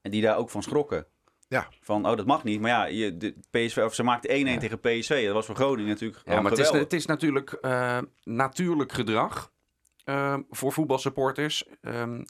En 0.00 0.10
die 0.10 0.22
daar 0.22 0.36
ook 0.36 0.50
van 0.50 0.62
schrokken. 0.62 1.06
Ja. 1.50 1.68
Van, 1.80 2.06
oh, 2.06 2.16
dat 2.16 2.26
mag 2.26 2.44
niet. 2.44 2.60
Maar 2.60 2.70
ja, 2.70 2.84
je, 2.84 3.16
de 3.16 3.34
PSV, 3.50 3.76
of 3.84 3.94
ze 3.94 4.02
maakte 4.02 4.28
1-1 4.28 4.32
ja. 4.32 4.58
tegen 4.58 4.80
PSV. 4.80 5.24
Dat 5.24 5.34
was 5.34 5.46
voor 5.46 5.54
Groningen 5.54 5.90
natuurlijk 5.90 6.22
Ja, 6.24 6.40
maar 6.40 6.50
het 6.50 6.60
is, 6.60 6.70
het 6.70 6.92
is, 6.92 7.06
natuurlijk 7.06 7.58
uh, 7.62 7.98
natuurlijk 8.24 8.92
gedrag 8.92 9.52
uh, 10.04 10.36
voor 10.50 10.72
voetbalsupporters. 10.72 11.64
Um, 11.80 12.24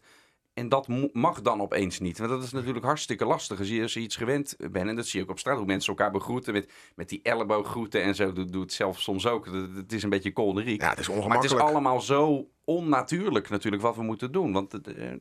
en 0.60 0.68
dat 0.68 0.88
mag 1.12 1.40
dan 1.40 1.60
opeens 1.60 1.98
niet. 1.98 2.18
Want 2.18 2.30
dat 2.30 2.42
is 2.42 2.52
natuurlijk 2.52 2.84
hartstikke 2.84 3.24
lastig. 3.24 3.58
Als 3.58 3.68
je, 3.68 3.82
als 3.82 3.92
je 3.92 4.00
iets 4.00 4.16
gewend 4.16 4.56
bent, 4.70 4.88
en 4.88 4.96
dat 4.96 5.06
zie 5.06 5.18
je 5.18 5.24
ook 5.24 5.30
op 5.30 5.38
straat, 5.38 5.56
hoe 5.56 5.66
mensen 5.66 5.88
elkaar 5.96 6.10
begroeten 6.10 6.52
met, 6.52 6.72
met 6.94 7.08
die 7.08 7.20
ellebooggroeten 7.22 8.02
en 8.02 8.14
zo. 8.14 8.32
Doet 8.32 8.52
doe 8.52 8.62
het 8.62 8.72
zelf 8.72 9.00
soms 9.00 9.26
ook. 9.26 9.46
Het 9.74 9.92
is 9.92 10.02
een 10.02 10.10
beetje 10.10 10.32
kolderiek. 10.32 10.80
Ja, 10.80 10.90
het 10.90 10.98
is 10.98 11.08
ongemakkelijk. 11.08 11.50
Maar 11.50 11.60
het 11.60 11.68
is 11.68 11.74
allemaal 11.74 12.00
zo 12.00 12.48
onnatuurlijk 12.64 13.48
natuurlijk 13.48 13.82
wat 13.82 13.96
we 13.96 14.02
moeten 14.02 14.32
doen. 14.32 14.52
Want 14.52 14.70
de, 14.70 14.80
de, 14.80 15.18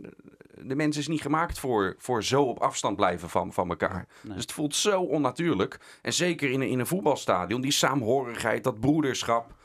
de 0.64 0.76
mens 0.76 0.98
is 0.98 1.08
niet 1.08 1.22
gemaakt 1.22 1.60
voor, 1.60 1.96
voor 1.98 2.24
zo 2.24 2.44
op 2.44 2.60
afstand 2.60 2.96
blijven 2.96 3.30
van, 3.30 3.54
van 3.54 3.70
elkaar. 3.70 4.08
Nee. 4.22 4.34
Dus 4.34 4.42
het 4.42 4.52
voelt 4.52 4.76
zo 4.76 5.02
onnatuurlijk. 5.02 5.80
En 6.02 6.14
zeker 6.14 6.52
in 6.52 6.62
een, 6.62 6.70
in 6.70 6.80
een 6.80 6.88
voetbalstadion, 6.88 7.62
die 7.62 7.72
saamhorigheid, 7.72 8.64
dat 8.64 8.80
broederschap. 8.80 9.58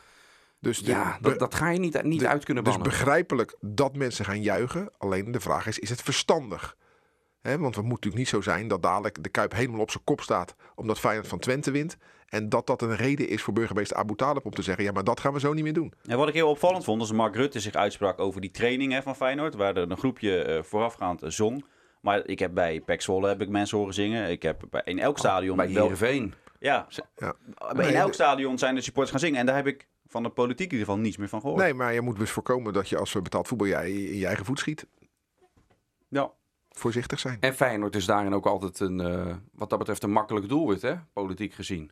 Dus 0.64 0.78
de, 0.78 0.90
ja, 0.90 1.18
dat, 1.20 1.38
dat, 1.38 1.54
ga 1.54 1.70
je 1.70 1.78
niet, 1.78 2.02
niet 2.02 2.20
de, 2.20 2.28
uit 2.28 2.44
kunnen 2.44 2.64
bannen. 2.64 2.82
Dus 2.82 2.92
begrijpelijk 2.92 3.56
dat 3.60 3.96
mensen 3.96 4.24
gaan 4.24 4.42
juichen. 4.42 4.90
Alleen 4.98 5.30
de 5.30 5.40
vraag 5.40 5.66
is, 5.66 5.78
is 5.78 5.90
het 5.90 6.02
verstandig? 6.02 6.76
He, 7.40 7.58
want 7.58 7.74
het 7.74 7.84
moet 7.84 7.94
natuurlijk 7.94 8.16
niet 8.16 8.28
zo 8.28 8.40
zijn 8.40 8.68
dat 8.68 8.82
dadelijk 8.82 9.22
de 9.22 9.28
Kuip 9.28 9.52
helemaal 9.52 9.80
op 9.80 9.90
zijn 9.90 10.04
kop 10.04 10.20
staat... 10.20 10.54
omdat 10.74 10.98
Feyenoord 10.98 11.28
van 11.28 11.38
Twente 11.38 11.70
wint. 11.70 11.96
En 12.28 12.48
dat 12.48 12.66
dat 12.66 12.82
een 12.82 12.96
reden 12.96 13.28
is 13.28 13.42
voor 13.42 13.52
burgemeester 13.52 13.96
Abu 13.96 14.14
Talib 14.14 14.44
om 14.44 14.50
te 14.50 14.62
zeggen... 14.62 14.84
ja, 14.84 14.92
maar 14.92 15.04
dat 15.04 15.20
gaan 15.20 15.32
we 15.32 15.40
zo 15.40 15.52
niet 15.52 15.64
meer 15.64 15.72
doen. 15.72 15.92
En 16.06 16.18
wat 16.18 16.28
ik 16.28 16.34
heel 16.34 16.48
opvallend 16.48 16.84
vond, 16.84 17.02
is 17.02 17.12
Mark 17.12 17.34
Rutte 17.34 17.60
zich 17.60 17.74
uitsprak 17.74 18.18
over 18.18 18.40
die 18.40 18.50
training 18.50 18.92
hè, 18.92 19.02
van 19.02 19.16
Feyenoord... 19.16 19.54
waar 19.54 19.76
er 19.76 19.90
een 19.90 19.96
groepje 19.96 20.46
uh, 20.48 20.62
voorafgaand 20.62 21.20
zong. 21.24 21.64
Maar 22.00 22.26
ik 22.26 22.38
heb 22.38 22.54
bij 22.54 22.80
Pek 22.80 23.02
Zwolle 23.02 23.28
heb 23.28 23.40
ik 23.40 23.48
mensen 23.48 23.78
horen 23.78 23.94
zingen. 23.94 24.30
Ik 24.30 24.42
heb 24.42 24.62
bij, 24.70 24.82
in 24.84 24.98
elk 24.98 25.18
stadion... 25.18 25.60
Oh, 25.60 25.64
bij 25.64 25.74
Heerenveen. 25.74 26.34
Ja, 26.58 26.86
ja. 27.16 27.34
in 27.72 27.94
elk 27.94 28.14
stadion 28.14 28.58
zijn 28.58 28.74
de 28.74 28.80
supporters 28.80 29.10
gaan 29.10 29.26
zingen. 29.26 29.40
En 29.40 29.46
daar 29.46 29.56
heb 29.56 29.66
ik 29.66 29.86
van 30.14 30.22
de 30.22 30.28
politiek 30.28 30.66
in 30.66 30.72
ieder 30.72 30.86
geval 30.86 31.02
niets 31.02 31.16
meer 31.16 31.28
van 31.28 31.40
gehoord. 31.40 31.60
Nee, 31.60 31.74
maar 31.74 31.94
je 31.94 32.00
moet 32.00 32.18
dus 32.18 32.30
voorkomen 32.30 32.72
dat 32.72 32.88
je 32.88 32.98
als 32.98 33.12
we 33.12 33.22
betaald 33.22 33.48
voetbal 33.48 33.66
jij 33.66 33.92
in 33.92 34.18
je 34.18 34.26
eigen 34.26 34.44
voet 34.44 34.58
schiet. 34.58 34.86
Ja. 36.08 36.32
Voorzichtig 36.70 37.18
zijn. 37.18 37.36
En 37.40 37.54
Feyenoord 37.54 37.96
is 37.96 38.06
daarin 38.06 38.34
ook 38.34 38.46
altijd 38.46 38.80
een, 38.80 39.00
uh, 39.00 39.36
wat 39.52 39.70
dat 39.70 39.78
betreft 39.78 40.02
een 40.02 40.10
makkelijk 40.10 40.48
doelwit, 40.48 40.82
hè? 40.82 40.94
politiek 41.12 41.52
gezien. 41.52 41.90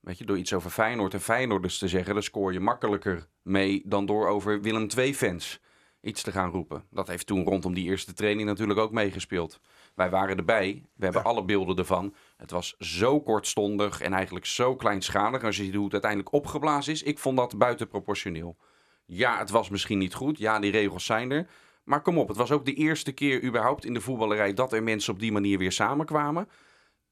Weet 0.00 0.18
je, 0.18 0.24
door 0.24 0.38
iets 0.38 0.52
over 0.52 0.70
Feyenoord 0.70 1.14
en 1.14 1.20
Feyenoorders 1.20 1.78
te 1.78 1.88
zeggen, 1.88 2.14
dan 2.14 2.22
scoor 2.22 2.52
je 2.52 2.60
makkelijker 2.60 3.28
mee 3.42 3.82
dan 3.86 4.06
door 4.06 4.28
over 4.28 4.60
Willem 4.60 4.88
II-fans 4.96 5.60
iets 6.00 6.22
te 6.22 6.32
gaan 6.32 6.50
roepen. 6.50 6.84
Dat 6.90 7.08
heeft 7.08 7.26
toen 7.26 7.44
rondom 7.44 7.74
die 7.74 7.88
eerste 7.88 8.12
training 8.12 8.48
natuurlijk 8.48 8.78
ook 8.78 8.92
meegespeeld. 8.92 9.60
Wij 9.94 10.10
waren 10.10 10.36
erbij, 10.36 10.82
we 10.94 11.04
hebben 11.04 11.22
ja. 11.22 11.28
alle 11.28 11.44
beelden 11.44 11.76
ervan. 11.76 12.14
Het 12.36 12.50
was 12.50 12.74
zo 12.78 13.20
kortstondig 13.20 14.00
en 14.00 14.12
eigenlijk 14.12 14.46
zo 14.46 14.76
kleinschalig. 14.76 15.44
Als 15.44 15.56
je 15.56 15.64
ziet 15.64 15.74
hoe 15.74 15.84
het 15.84 15.92
uiteindelijk 15.92 16.32
opgeblazen 16.32 16.92
is, 16.92 17.02
ik 17.02 17.18
vond 17.18 17.36
dat 17.36 17.58
buitenproportioneel. 17.58 18.56
Ja, 19.04 19.38
het 19.38 19.50
was 19.50 19.68
misschien 19.68 19.98
niet 19.98 20.14
goed. 20.14 20.38
Ja, 20.38 20.58
die 20.58 20.70
regels 20.70 21.04
zijn 21.04 21.30
er. 21.30 21.46
Maar 21.84 22.02
kom 22.02 22.18
op, 22.18 22.28
het 22.28 22.36
was 22.36 22.50
ook 22.50 22.64
de 22.64 22.74
eerste 22.74 23.12
keer 23.12 23.42
überhaupt 23.44 23.84
in 23.84 23.94
de 23.94 24.00
voetballerij 24.00 24.54
dat 24.54 24.72
er 24.72 24.82
mensen 24.82 25.12
op 25.12 25.20
die 25.20 25.32
manier 25.32 25.58
weer 25.58 25.72
samenkwamen. 25.72 26.48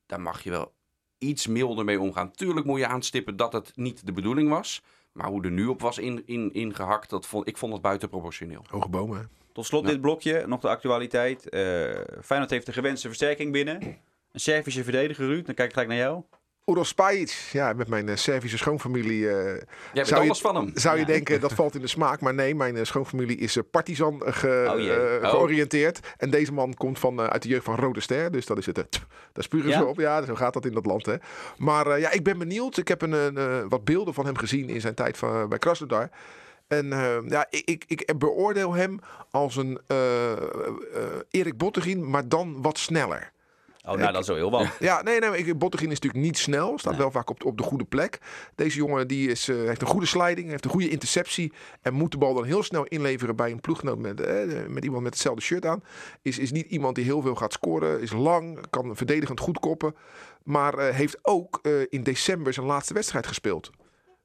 Daar 0.06 0.20
mag 0.20 0.42
je 0.42 0.50
wel 0.50 0.72
iets 1.18 1.46
milder 1.46 1.84
mee 1.84 2.00
omgaan. 2.00 2.32
Tuurlijk 2.32 2.66
moet 2.66 2.78
je 2.78 2.86
aanstippen 2.86 3.36
dat 3.36 3.52
het 3.52 3.72
niet 3.74 4.06
de 4.06 4.12
bedoeling 4.12 4.48
was. 4.48 4.82
Maar 5.12 5.26
hoe 5.26 5.44
er 5.44 5.50
nu 5.50 5.66
op 5.66 5.80
was 5.80 5.98
in, 5.98 6.22
in, 6.26 6.52
ingehakt, 6.52 7.10
dat 7.10 7.26
vond, 7.26 7.48
ik 7.48 7.56
vond 7.56 7.72
het 7.72 7.82
buitenproportioneel. 7.82 8.64
Hoge 8.70 8.88
bomen. 8.88 9.30
Tot 9.52 9.66
slot 9.66 9.84
ja. 9.84 9.90
dit 9.90 10.00
blokje, 10.00 10.44
nog 10.46 10.60
de 10.60 10.68
actualiteit. 10.68 11.46
Uh, 11.50 11.60
Feyenoord 12.22 12.50
heeft 12.50 12.66
de 12.66 12.72
gewenste 12.72 13.06
versterking 13.06 13.52
binnen. 13.52 13.82
Een 14.32 14.40
Servische 14.40 14.82
verdediger, 14.84 15.26
Ruud. 15.26 15.46
Dan 15.46 15.54
kijk 15.54 15.66
ik 15.68 15.72
gelijk 15.74 15.90
naar 15.90 15.98
jou. 16.00 16.22
Uros 16.66 16.88
Spajic, 16.88 17.48
ja, 17.52 17.72
met 17.72 17.88
mijn 17.88 18.08
eh, 18.08 18.16
Servische 18.16 18.56
schoonfamilie. 18.58 19.28
eh, 19.28 19.34
Jij 19.44 19.64
weet 19.92 20.06
Zou 20.06 20.20
je- 20.20 20.26
alles 20.26 20.40
van 20.40 20.54
hem. 20.54 20.70
zou 20.74 20.94
je 20.94 21.00
Ja. 21.00 21.06
denken 21.06 21.40
dat 21.40 21.52
valt 21.60 21.74
in 21.74 21.80
de 21.80 21.86
smaak, 21.86 22.20
maar 22.20 22.34
nee, 22.34 22.54
mijn 22.54 22.86
schoonfamilie 22.86 23.36
is 23.36 23.56
eh, 23.56 23.62
partizan 23.70 24.24
eh, 24.26 24.32
ge- 24.32 24.66
Oh 24.68 24.88
eh, 24.88 25.22
Oh. 25.22 25.30
georiënteerd. 25.30 26.00
En 26.16 26.30
deze 26.30 26.52
man 26.52 26.74
komt 26.74 26.98
van, 26.98 27.20
eh, 27.20 27.26
uit 27.26 27.42
de 27.42 27.48
jeugd 27.48 27.64
van 27.64 27.76
Rode 27.76 28.00
Ster, 28.00 28.30
dus 28.32 28.46
dat 28.46 28.58
is 28.58 28.66
het. 28.66 28.86
tf, 28.90 29.06
daar 29.32 29.44
spuren 29.44 29.68
Ja? 29.70 29.78
ze 29.78 29.84
op. 29.84 29.98
Ja, 29.98 30.24
zo 30.24 30.34
gaat 30.34 30.52
dat 30.52 30.64
in 30.66 30.72
dat 30.72 30.86
land. 30.86 31.06
Hè. 31.06 31.14
Maar 31.58 31.86
eh, 31.86 32.00
ja, 32.00 32.10
ik 32.10 32.22
ben 32.24 32.38
benieuwd. 32.38 32.76
Ik 32.76 32.88
heb 32.88 33.02
een, 33.02 33.12
een, 33.12 33.36
eh, 33.36 33.64
wat 33.68 33.84
beelden 33.84 34.14
van 34.14 34.24
hem 34.26 34.36
gezien 34.36 34.68
in 34.68 34.80
zijn 34.80 34.94
tijd 34.94 35.16
van, 35.16 35.48
bij 35.48 35.58
Krasnodar. 35.58 36.10
En 36.68 36.92
eh, 36.92 37.16
ja, 37.28 37.46
ik, 37.50 37.64
ik, 37.64 38.02
ik 38.02 38.18
beoordeel 38.18 38.72
hem 38.72 38.98
als 39.30 39.56
een 39.56 39.80
eh, 39.86 40.32
eh, 40.32 40.38
Erik 41.30 41.56
Bottegien, 41.56 42.10
maar 42.10 42.28
dan 42.28 42.62
wat 42.62 42.78
sneller. 42.78 43.32
Oh, 43.86 43.96
nou, 43.96 44.12
dat 44.12 44.22
is 44.22 44.28
wel 44.28 44.36
heel 44.36 44.50
wat. 44.50 44.66
Ja, 44.78 45.02
nee, 45.02 45.20
nee. 45.20 45.54
Bottegien 45.54 45.90
is 45.90 46.00
natuurlijk 46.00 46.24
niet 46.24 46.38
snel. 46.38 46.78
Staat 46.78 46.92
Nee. 46.92 47.00
wel 47.00 47.10
vaak 47.10 47.30
op, 47.30 47.44
op 47.44 47.56
de 47.56 47.62
goede 47.62 47.84
plek. 47.84 48.18
Deze 48.54 48.76
jongen 48.76 49.08
die 49.08 49.28
is, 49.30 49.48
eh, 49.48 49.56
heeft 49.56 49.80
een 49.80 49.86
goede 49.86 50.06
sliding, 50.06 50.50
heeft 50.50 50.64
een 50.64 50.70
goede 50.70 50.88
interceptie. 50.88 51.52
En 51.80 51.94
moet 51.94 52.10
de 52.10 52.18
bal 52.18 52.34
dan 52.34 52.44
heel 52.44 52.62
snel 52.62 52.84
inleveren 52.84 53.36
bij 53.36 53.50
een 53.50 53.60
ploeggenoot 53.60 53.98
met, 53.98 54.20
eh, 54.20 54.66
met 54.68 54.84
iemand 54.84 55.02
met 55.02 55.12
hetzelfde 55.12 55.42
shirt 55.42 55.66
aan. 55.66 55.82
Is, 56.22 56.38
is 56.38 56.52
niet 56.52 56.66
iemand 56.66 56.94
die 56.94 57.04
heel 57.04 57.22
veel 57.22 57.34
gaat 57.34 57.52
scoren. 57.52 58.00
Is 58.00 58.12
lang, 58.12 58.70
kan 58.70 58.96
verdedigend 58.96 59.40
goed 59.40 59.58
koppen. 59.58 59.94
Maar 60.42 60.78
heeft 60.78 61.18
ook 61.22 61.60
in 61.88 62.02
december 62.02 62.52
zijn 62.52 62.66
laatste 62.66 62.94
wedstrijd 62.94 63.26
gespeeld. 63.26 63.70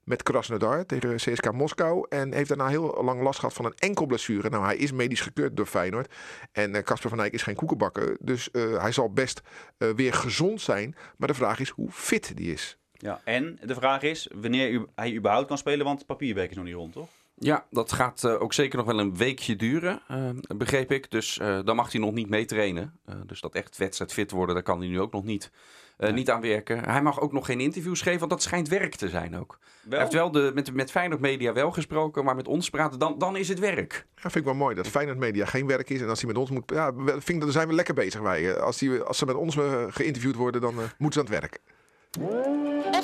Met 0.08 0.24
Krasnodar 0.24 0.86
tegen 0.86 1.16
CSK 1.16 1.52
Moskou. 1.52 2.06
En 2.10 2.34
heeft 2.34 2.48
daarna 2.48 2.68
heel 2.68 3.04
lang 3.04 3.22
last 3.22 3.40
gehad 3.40 3.54
van 3.54 3.66
een 3.66 3.74
enkel 3.78 4.06
blessure. 4.06 4.50
Nou, 4.50 4.66
hij 4.66 4.78
is 4.78 4.92
medisch 4.92 5.22
gekeurd 5.22 5.58
door 5.58 5.66
Feyenoord. 5.66 6.14
En 6.52 6.76
eh, 6.76 6.84
Casper 6.84 7.10
van 7.10 7.20
Eyck 7.20 7.34
is 7.34 7.44
geen 7.44 7.56
koekenbakker. 7.56 8.18
Dus 8.20 8.52
eh, 8.52 8.82
hij 8.82 8.92
zal 8.92 9.12
best 9.12 9.42
eh, 9.78 9.90
weer 9.90 10.14
gezond 10.14 10.62
zijn. 10.62 10.96
Maar 11.18 11.28
de 11.28 11.34
vraag 11.34 11.60
is 11.60 11.70
hoe 11.70 11.92
fit 11.92 12.38
die 12.38 12.54
is. 12.54 12.78
Ja, 12.92 13.22
en 13.24 13.60
de 13.62 13.76
vraag 13.76 14.02
is 14.02 14.30
wanneer 14.36 14.86
hij 14.96 15.16
überhaupt 15.16 15.48
kan 15.48 15.58
spelen, 15.58 15.86
want 15.86 15.98
het 15.98 16.08
papierwerk 16.08 16.50
is 16.50 16.56
nog 16.56 16.66
niet 16.66 16.74
rond, 16.74 16.94
toch? 16.94 17.10
Ja, 17.40 17.66
dat 17.70 17.92
gaat 17.92 18.24
eh, 18.24 18.42
ook 18.42 18.54
zeker 18.54 18.78
nog 18.78 18.86
wel 18.88 19.00
een 19.00 19.18
weekje 19.18 19.56
duren, 19.56 20.02
eh, 20.08 20.30
begreep 20.58 20.92
ik. 20.92 21.12
Dus 21.12 21.38
eh, 21.40 21.60
dan 21.64 21.76
mag 21.76 21.92
hij 21.92 22.02
nog 22.02 22.14
niet 22.14 22.30
meetrainen. 22.30 23.00
Eh, 23.06 23.16
dus 23.26 23.42
dat 23.42 23.56
echt 23.56 23.78
wedstrijdfit 23.78 24.32
worden, 24.32 24.56
daar 24.56 24.64
kan 24.64 24.80
hij 24.80 24.88
nu 24.88 25.00
ook 25.00 25.12
nog 25.12 25.24
niet, 25.24 25.52
eh, 25.98 26.14
niet 26.14 26.30
aan 26.30 26.42
werken. 26.42 26.84
Hij 26.90 27.02
mag 27.02 27.20
ook 27.20 27.32
nog 27.32 27.46
geen 27.46 27.60
interviews 27.60 28.02
geven, 28.02 28.20
want 28.20 28.32
dat 28.32 28.42
schijnt 28.42 28.68
werk 28.68 28.96
te 28.96 29.10
zijn 29.10 29.38
ook. 29.38 29.60
Hij 29.62 29.90
Wel? 29.90 30.00
heeft 30.00 30.14
wel 30.14 30.32
de, 30.32 30.52
met, 30.54 30.74
met 30.74 30.92
Feyenoord 30.92 31.22
Media 31.22 31.54
wel 31.54 31.72
gesproken, 31.72 32.24
maar 32.24 32.36
met 32.36 32.48
ons 32.48 32.70
praten, 32.70 33.00
dan, 33.00 33.18
dan 33.18 33.36
is 33.36 33.50
het 33.50 33.60
werk. 33.60 34.06
Ja, 34.16 34.22
vind 34.22 34.36
ik 34.36 34.44
wel 34.44 34.54
mooi 34.54 34.76
dat 34.76 34.88
Feyenoord 34.88 35.18
Media 35.18 35.46
geen 35.46 35.68
werk 35.68 35.90
is. 35.90 36.02
En 36.02 36.10
als 36.10 36.20
hij 36.22 36.28
met 36.28 36.38
ons 36.38 36.50
moet... 36.50 36.72
Ja, 36.74 36.94
vind 36.96 37.30
ik 37.30 37.34
dat 37.34 37.40
dan 37.40 37.52
zijn 37.52 37.68
we 37.68 37.74
lekker 37.74 37.94
bezig 37.94 38.22
wij. 38.22 38.60
Als, 38.60 38.78
die, 38.78 39.00
als 39.00 39.18
ze 39.18 39.26
met 39.26 39.36
ons 39.36 39.58
geïnterviewd 39.90 40.36
worden, 40.36 40.62
dan 40.62 40.76
moeten 40.98 41.22
ze 41.22 41.28
aan 41.28 41.34
het 41.34 41.42
werk. 41.42 41.60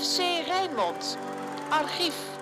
FC 0.01 0.17
Rijnmond. 0.47 1.17
Archief. 1.69 2.32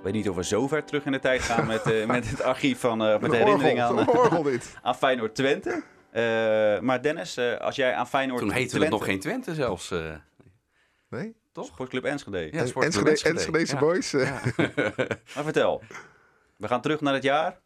Ik 0.00 0.06
weet 0.06 0.14
niet 0.14 0.28
of 0.28 0.36
we 0.36 0.44
zo 0.44 0.68
ver 0.68 0.84
terug 0.84 1.04
in 1.04 1.12
de 1.12 1.18
tijd 1.18 1.42
gaan 1.42 1.66
met, 1.66 1.82
eh, 1.92 2.06
met 2.06 2.30
het 2.30 2.42
archief 2.42 2.80
van 2.80 2.98
met 2.98 3.20
de 3.30 3.36
herinnering 3.36 3.80
aan, 3.80 3.96
dit. 4.42 4.74
aan 4.82 4.94
Feyenoord 4.96 5.34
Twente. 5.34 5.82
Eh, 6.10 6.80
maar 6.80 7.02
Dennis, 7.02 7.36
eh, 7.36 7.56
als 7.56 7.76
jij 7.76 7.94
aan 7.94 8.08
Feyenoord 8.08 8.40
Toen 8.40 8.50
heette 8.50 8.68
Twente, 8.68 8.84
het 8.86 8.94
nog 8.94 9.04
geen 9.04 9.20
Twente 9.20 9.54
zelfs. 9.54 9.90
eh, 9.90 10.14
Nee? 11.10 11.34
toch? 11.52 11.66
Sportclub 11.66 12.04
Enschede. 12.04 12.38
Ja, 12.38 12.50
En- 12.52 12.68
Sportclub 12.68 13.06
Enschede, 13.06 13.30
Enschede. 13.30 13.58
Enschedese 13.58 13.74
Ja. 13.74 13.80
boys. 13.80 14.12
eh, 14.12 15.14
Maar 15.34 15.44
vertel, 15.44 15.82
we 16.56 16.68
gaan 16.68 16.80
terug 16.80 17.00
naar 17.00 17.14
het 17.14 17.22
jaar. 17.22 17.58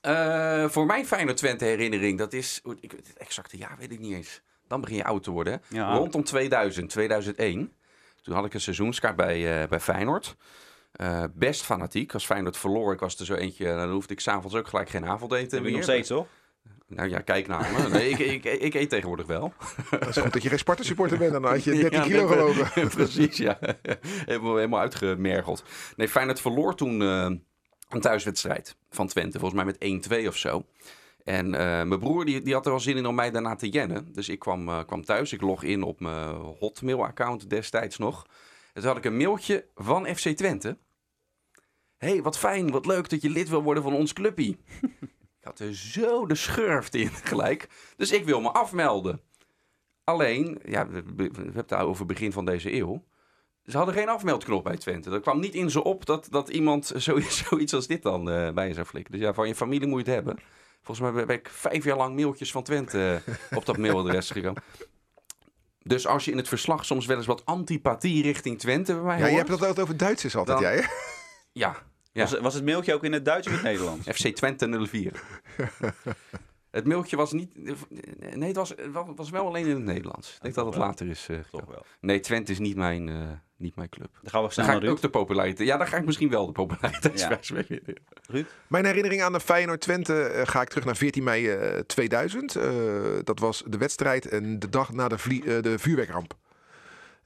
Eh, 0.00 0.68
voor 0.68 0.86
mijn 0.86 1.06
Feyenoord 1.06 1.36
Twente 1.36 1.64
herinnering, 1.64 2.18
dat 2.18 2.32
is... 2.32 2.60
Ik, 2.80 2.90
het 2.90 3.12
exacte 3.16 3.56
jaar 3.56 3.76
weet 3.78 3.92
ik 3.92 3.98
niet 3.98 4.14
eens. 4.14 4.42
Dan 4.68 4.80
begin 4.80 4.96
je 4.96 5.04
oud 5.04 5.22
te 5.22 5.30
worden. 5.30 5.62
Ja. 5.68 5.96
Rondom 5.96 6.24
2000, 6.24 6.88
2001. 6.90 7.72
Toen 8.22 8.34
had 8.34 8.44
ik 8.44 8.54
een 8.54 8.60
seizoenskaart 8.60 9.16
bij, 9.16 9.62
eh, 9.62 9.68
bij 9.68 9.80
Feyenoord. 9.80 10.36
Eh, 10.96 11.24
best 11.34 11.62
fanatiek. 11.62 12.14
Als 12.14 12.26
Feyenoord 12.26 12.56
verloor, 12.56 12.92
ik 12.92 13.00
was 13.00 13.18
er 13.18 13.24
zo 13.26 13.34
eentje... 13.34 13.64
Dan 13.64 13.90
hoefde 13.90 14.12
ik 14.12 14.20
s'avonds 14.20 14.56
ook 14.56 14.68
gelijk 14.68 14.88
geen 14.88 15.06
avondeten 15.06 15.62
meer. 15.62 15.72
nog 15.72 15.82
steeds, 15.82 16.08
toch? 16.08 16.26
Nou 16.88 17.08
ja, 17.08 17.20
kijk 17.20 17.46
naar 17.46 17.72
me. 17.72 17.88
Nee, 17.88 18.10
ik, 18.10 18.18
ik, 18.18 18.44
ik, 18.44 18.74
eet 18.74 18.88
tegenwoordig 18.88 19.26
wel. 19.26 19.52
Het 19.90 20.08
is 20.08 20.16
goed 20.16 20.32
dat 20.32 20.42
je 20.42 20.48
geen 20.48 20.58
Sparta 20.58 20.82
supporter 20.82 21.18
bent. 21.18 21.32
Dan 21.32 21.44
had 21.44 21.64
je 21.64 21.70
13 21.80 21.98
Ja, 21.98 22.04
kilo 22.04 22.28
net, 22.28 22.38
gewogen. 22.38 22.88
Precies, 22.96 23.36
ja. 23.36 23.58
helemaal, 24.26 24.56
helemaal 24.56 24.80
uitgemergeld. 24.80 25.64
Nee, 25.96 26.08
Feyenoord 26.08 26.40
verloor 26.40 26.74
toen 26.74 27.02
eh, 27.02 27.30
een 27.88 28.00
thuiswedstrijd 28.00 28.76
van 28.90 29.06
Twente. 29.06 29.38
Volgens 29.38 29.62
mij 29.62 29.74
met 29.78 30.22
1-2 30.22 30.26
of 30.26 30.36
zo. 30.36 30.64
En 31.24 31.54
eh, 31.54 31.60
mijn 31.60 32.00
broer 32.00 32.24
die, 32.24 32.42
die 32.42 32.54
had 32.54 32.64
er 32.64 32.70
wel 32.70 32.80
zin 32.80 32.96
in 32.96 33.06
om 33.06 33.14
mij 33.14 33.30
daarna 33.30 33.54
te 33.54 33.68
jennen. 33.68 34.12
Dus 34.12 34.28
ik 34.28 34.38
kwam, 34.38 34.86
kwam 34.86 35.04
thuis. 35.04 35.32
Ik 35.32 35.40
log 35.40 35.62
in 35.62 35.82
op 35.82 36.00
mijn 36.00 36.34
Hotmail-account 36.34 37.50
destijds 37.50 37.98
nog. 37.98 38.26
En 38.72 38.82
toen 38.82 38.90
had 38.90 38.96
ik 38.96 39.04
een 39.04 39.16
mailtje 39.16 39.64
van 39.74 40.06
FC 40.06 40.28
Twente. 40.28 40.76
Hey, 41.98 42.22
wat 42.22 42.38
fijn, 42.38 42.70
wat 42.70 42.86
leuk 42.86 43.08
dat 43.08 43.22
je 43.22 43.30
lid 43.30 43.48
wil 43.48 43.62
worden 43.62 43.82
van 43.82 43.94
ons 43.94 44.12
clubpie. 44.12 44.58
ik 45.40 45.42
had 45.42 45.58
er 45.58 45.74
zo 45.74 46.26
de 46.26 46.34
schurft 46.34 46.94
in 46.94 47.10
gelijk. 47.10 47.68
Dus 47.96 48.12
ik 48.12 48.24
wil 48.24 48.40
me 48.40 48.50
afmelden. 48.52 49.20
Alleen, 50.04 50.58
ja, 50.64 50.88
we, 50.88 51.02
we- 51.02 51.12
we 51.16 51.22
hebben 51.22 51.52
het 51.54 51.68
daar 51.68 51.86
over 51.86 52.06
begin 52.06 52.32
van 52.32 52.44
deze 52.44 52.72
eeuw. 52.74 53.04
Ze 53.64 53.76
hadden 53.76 53.94
geen 53.94 54.08
afmeldknop 54.08 54.64
bij 54.64 54.76
Twente. 54.76 55.10
Er 55.10 55.20
kwam 55.20 55.40
niet 55.40 55.54
in 55.54 55.70
ze 55.70 55.84
op 55.84 56.06
dat, 56.06 56.26
dat 56.30 56.48
iemand 56.48 56.86
zo, 56.96 57.20
zoiets 57.20 57.74
als 57.74 57.86
dit 57.86 58.02
dan 58.02 58.30
eh, 58.30 58.50
bij 58.52 58.68
je 58.68 58.74
zou 58.74 58.86
flikken. 58.86 59.12
Dus 59.12 59.20
ja, 59.20 59.34
van 59.34 59.48
je 59.48 59.54
familie 59.54 59.88
moet 59.88 60.06
je 60.06 60.12
het 60.12 60.24
hebben. 60.24 60.42
Volgens 60.82 61.12
mij 61.12 61.26
ben 61.26 61.36
ik 61.36 61.48
vijf 61.48 61.84
jaar 61.84 61.96
lang 61.96 62.14
mailtjes 62.14 62.50
van 62.50 62.62
Twente 62.62 63.22
eh, 63.26 63.56
op 63.56 63.66
dat 63.66 63.76
mailadres 63.78 64.30
gekomen. 64.30 64.62
Dus 65.82 66.06
als 66.06 66.24
je 66.24 66.30
in 66.30 66.36
het 66.36 66.48
verslag 66.48 66.84
soms 66.84 67.06
wel 67.06 67.16
eens 67.16 67.26
wat 67.26 67.44
antipathie 67.44 68.22
richting 68.22 68.58
Twente 68.58 68.92
bij 68.94 69.02
mij 69.02 69.18
Ja, 69.18 69.26
je 69.26 69.36
hebt 69.36 69.48
het 69.48 69.60
altijd 69.60 69.80
over 69.80 69.96
Duitsers 69.96 70.36
altijd, 70.36 70.58
Dan- 70.58 70.66
jij. 70.66 70.76
hè? 70.76 70.86
Ja, 71.56 71.76
ja. 72.12 72.22
Was, 72.22 72.38
was 72.40 72.54
het 72.54 72.64
mailtje 72.64 72.94
ook 72.94 73.04
in 73.04 73.12
het 73.12 73.24
Duits 73.24 73.46
of 73.46 73.52
in 73.52 73.58
het 73.58 73.66
Nederlands? 73.68 74.06
FC 74.20 74.26
Twente 74.28 74.86
04. 74.86 75.22
het 76.70 76.86
mailtje 76.86 77.16
was 77.16 77.32
niet... 77.32 77.50
Nee, 78.34 78.48
het 78.48 78.56
was, 78.56 78.68
het 78.68 79.16
was- 79.16 79.30
wel 79.30 79.46
alleen 79.46 79.66
in 79.66 79.74
het 79.74 79.84
Nederlands. 79.84 80.34
Ik 80.34 80.42
denk 80.42 80.54
dat 80.54 80.66
het 80.66 80.74
wel. 80.74 80.84
later 80.86 81.06
is 81.08 81.26
eh, 81.28 81.38
Toch 81.50 81.64
wel. 81.66 81.84
Nee, 82.00 82.20
Twente 82.20 82.52
is 82.52 82.58
niet 82.58 82.76
mijn, 82.76 83.08
eh, 83.08 83.14
niet 83.56 83.76
mijn 83.76 83.88
club. 83.88 84.08
Dan 84.22 84.30
gaan 84.30 84.40
we 84.40 84.46
Dan 84.46 84.50
snel 84.52 84.64
ga 84.66 84.72
naar 84.72 84.82
ik 84.82 84.90
ook 84.90 85.00
de 85.00 85.08
populariteit... 85.10 85.68
Ja, 85.68 85.76
dan 85.76 85.86
ga 85.86 85.96
ik 85.96 86.04
misschien 86.04 86.30
wel 86.30 86.46
de 86.46 86.52
populariteitsprijs 86.52 87.48
winnen. 87.68 87.82
Ruud? 88.28 88.46
Mijn 88.66 88.84
herinnering 88.84 89.22
aan 89.22 89.32
de 89.32 89.40
Feyenoord 89.40 89.80
Twente 89.80 90.22
eh, 90.22 90.46
ga 90.46 90.60
ik 90.62 90.68
terug 90.68 90.84
naar 90.84 90.96
14 90.96 91.24
mei 91.24 91.48
eh, 91.50 91.78
2000. 91.80 92.56
Eh, 92.56 92.72
dat 93.24 93.38
was 93.38 93.62
de 93.66 93.78
wedstrijd 93.78 94.28
en 94.28 94.58
de 94.58 94.68
dag 94.68 94.92
na 94.92 95.08
de, 95.08 95.18
vlie- 95.18 95.60
de 95.60 95.78
vuurwerkramp. 95.78 96.34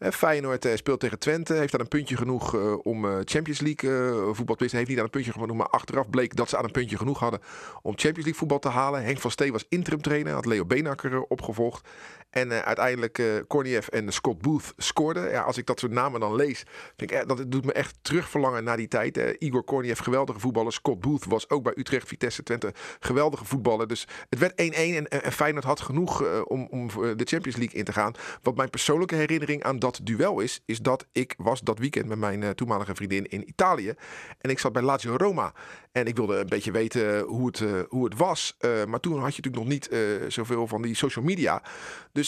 Eh, 0.00 0.11
Feyenoord 0.11 0.64
eh, 0.64 0.76
speelt 0.76 1.00
tegen 1.00 1.19
Twente. 1.19 1.54
Heeft 1.54 1.73
dan 1.73 1.80
een 1.80 1.88
puntje 1.88 2.16
genoeg 2.16 2.54
eh, 2.54 2.75
om 2.83 3.04
Champions 3.25 3.61
League 3.61 4.35
voetbal 4.35 4.57
te. 4.57 4.69
Heeft 4.71 4.88
niet 4.88 4.99
aan 4.99 5.04
een 5.04 5.11
puntje 5.11 5.33
genoeg, 5.33 5.57
maar 5.57 5.69
achteraf 5.69 6.11
bleek 6.11 6.37
dat 6.37 6.49
ze 6.49 6.57
aan 6.57 6.64
een 6.64 6.71
puntje 6.71 6.97
genoeg 6.97 7.19
hadden 7.19 7.40
om 7.83 7.92
Champions 7.92 8.16
League 8.16 8.35
voetbal 8.35 8.59
te 8.59 8.69
halen. 8.69 9.04
Henk 9.04 9.19
van 9.19 9.30
Stee 9.30 9.52
was 9.52 9.64
interim 9.69 10.02
trainer, 10.02 10.33
had 10.33 10.47
Leo 10.47 10.64
Beenakker 10.64 11.23
opgevolgd. 11.23 11.88
En 12.30 12.52
eh, 12.52 12.58
uiteindelijk 12.58 13.18
eh 13.18 13.26
Korniev 13.46 13.87
en 13.87 14.12
Scott 14.12 14.42
Booth 14.42 14.72
scoorden. 14.76 15.30
Ja, 15.30 15.42
als 15.42 15.56
ik 15.56 15.66
dat 15.66 15.78
soort 15.80 15.92
namen 15.92 16.20
dan 16.20 16.34
lees, 16.34 16.64
vind 16.96 17.10
ik, 17.10 17.12
eh, 17.12 17.26
dat 17.26 17.38
het 17.38 17.52
doet 17.52 17.64
me 17.64 17.72
echt 17.72 17.99
terugverlangen 18.02 18.64
naar 18.64 18.76
die 18.76 18.88
tijd. 18.88 19.37
Igor 19.38 19.62
Korniev, 19.62 20.00
geweldige 20.00 20.40
voetballer. 20.40 20.72
Scott 20.72 21.00
Booth 21.00 21.25
was 21.25 21.50
ook 21.50 21.62
bij 21.62 21.72
Utrecht, 21.76 22.08
Vitesse, 22.08 22.42
Twente, 22.42 22.72
geweldige 23.00 23.44
voetballer. 23.44 23.87
Dus 23.87 24.08
het 24.28 24.38
werd 24.38 24.52
1-1 24.52 24.54
en, 24.96 25.08
en 25.08 25.32
Feyenoord 25.32 25.64
had 25.64 25.80
genoeg 25.80 26.44
om, 26.44 26.66
om 26.70 26.88
de 26.88 27.25
Champions 27.25 27.56
League 27.56 27.78
in 27.78 27.84
te 27.84 27.92
gaan. 27.92 28.14
Wat 28.42 28.56
mijn 28.56 28.70
persoonlijke 28.70 29.14
herinnering 29.14 29.62
aan 29.62 29.78
dat 29.78 30.00
duel 30.02 30.40
is, 30.40 30.62
is 30.64 30.78
dat 30.78 31.06
ik 31.12 31.34
was 31.37 31.60
dat 31.60 31.78
weekend 31.78 32.06
met 32.06 32.18
mijn 32.18 32.54
toenmalige 32.54 32.94
vriendin 32.94 33.26
in 33.26 33.49
Italië. 33.49 33.94
En 34.38 34.50
ik 34.50 34.58
zat 34.58 34.72
bij 34.72 34.82
Lazio 34.82 35.16
Roma. 35.16 35.52
En 35.92 36.06
ik 36.06 36.16
wilde 36.16 36.38
een 36.38 36.49
beetje 36.49 36.70
weten 36.70 37.20
hoe 37.20 37.46
het, 37.46 37.62
hoe 37.88 38.04
het 38.04 38.16
was. 38.16 38.56
Maar 38.87 39.00
toen 39.00 39.18
had 39.18 39.34
je 39.34 39.42
natuurlijk 39.42 39.56
nog 39.56 39.66
niet 39.66 39.90
zoveel 40.32 40.66
van 40.66 40.82
die 40.82 40.94
social 40.94 41.25
media. 41.25 41.62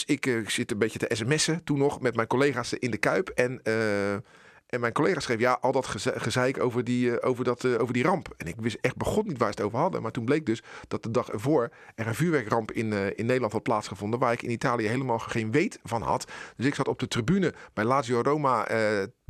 Ik 0.01 0.25
eh, 0.25 0.47
zit 0.47 0.71
een 0.71 0.77
beetje 0.77 0.99
te 0.99 1.15
sms'en 1.15 1.63
toen 1.63 1.77
nog 1.77 2.01
met 2.01 2.15
mijn 2.15 2.27
collega's 2.27 2.73
in 2.73 2.91
de 2.91 2.97
Kuip. 2.97 3.29
En, 3.29 3.59
eh, 3.63 4.13
en 4.13 4.79
mijn 4.79 4.93
collega 4.93 5.19
schreef, 5.19 5.39
ja, 5.39 5.57
al 5.61 5.71
dat 5.71 5.87
geze- 5.87 6.19
gezeik 6.19 6.59
over 6.59 6.83
die, 6.83 7.19
eh, 7.19 7.29
over, 7.29 7.43
dat, 7.43 7.65
over 7.77 7.93
die 7.93 8.03
ramp. 8.03 8.33
En 8.37 8.47
ik 8.47 8.55
wist 8.57 8.77
echt 8.81 8.95
begon 8.95 9.27
niet 9.27 9.37
waar 9.37 9.51
ze 9.53 9.57
het 9.57 9.65
over 9.65 9.79
hadden. 9.79 10.01
Maar 10.01 10.11
toen 10.11 10.25
bleek 10.25 10.45
dus 10.45 10.63
dat 10.87 11.03
de 11.03 11.11
dag 11.11 11.29
ervoor 11.29 11.69
er 11.95 12.07
een 12.07 12.15
vuurwerkramp 12.15 12.71
in, 12.71 12.93
in 13.15 13.25
Nederland 13.25 13.53
had 13.53 13.63
plaatsgevonden. 13.63 14.19
Waar 14.19 14.33
ik 14.33 14.41
in 14.41 14.51
Italië 14.51 14.87
helemaal 14.87 15.19
geen 15.19 15.51
weet 15.51 15.79
van 15.83 16.01
had. 16.01 16.31
Dus 16.57 16.65
ik 16.65 16.75
zat 16.75 16.87
op 16.87 16.99
de 16.99 17.07
tribune 17.07 17.53
bij 17.73 17.83
Lazio 17.83 18.21
Roma 18.21 18.67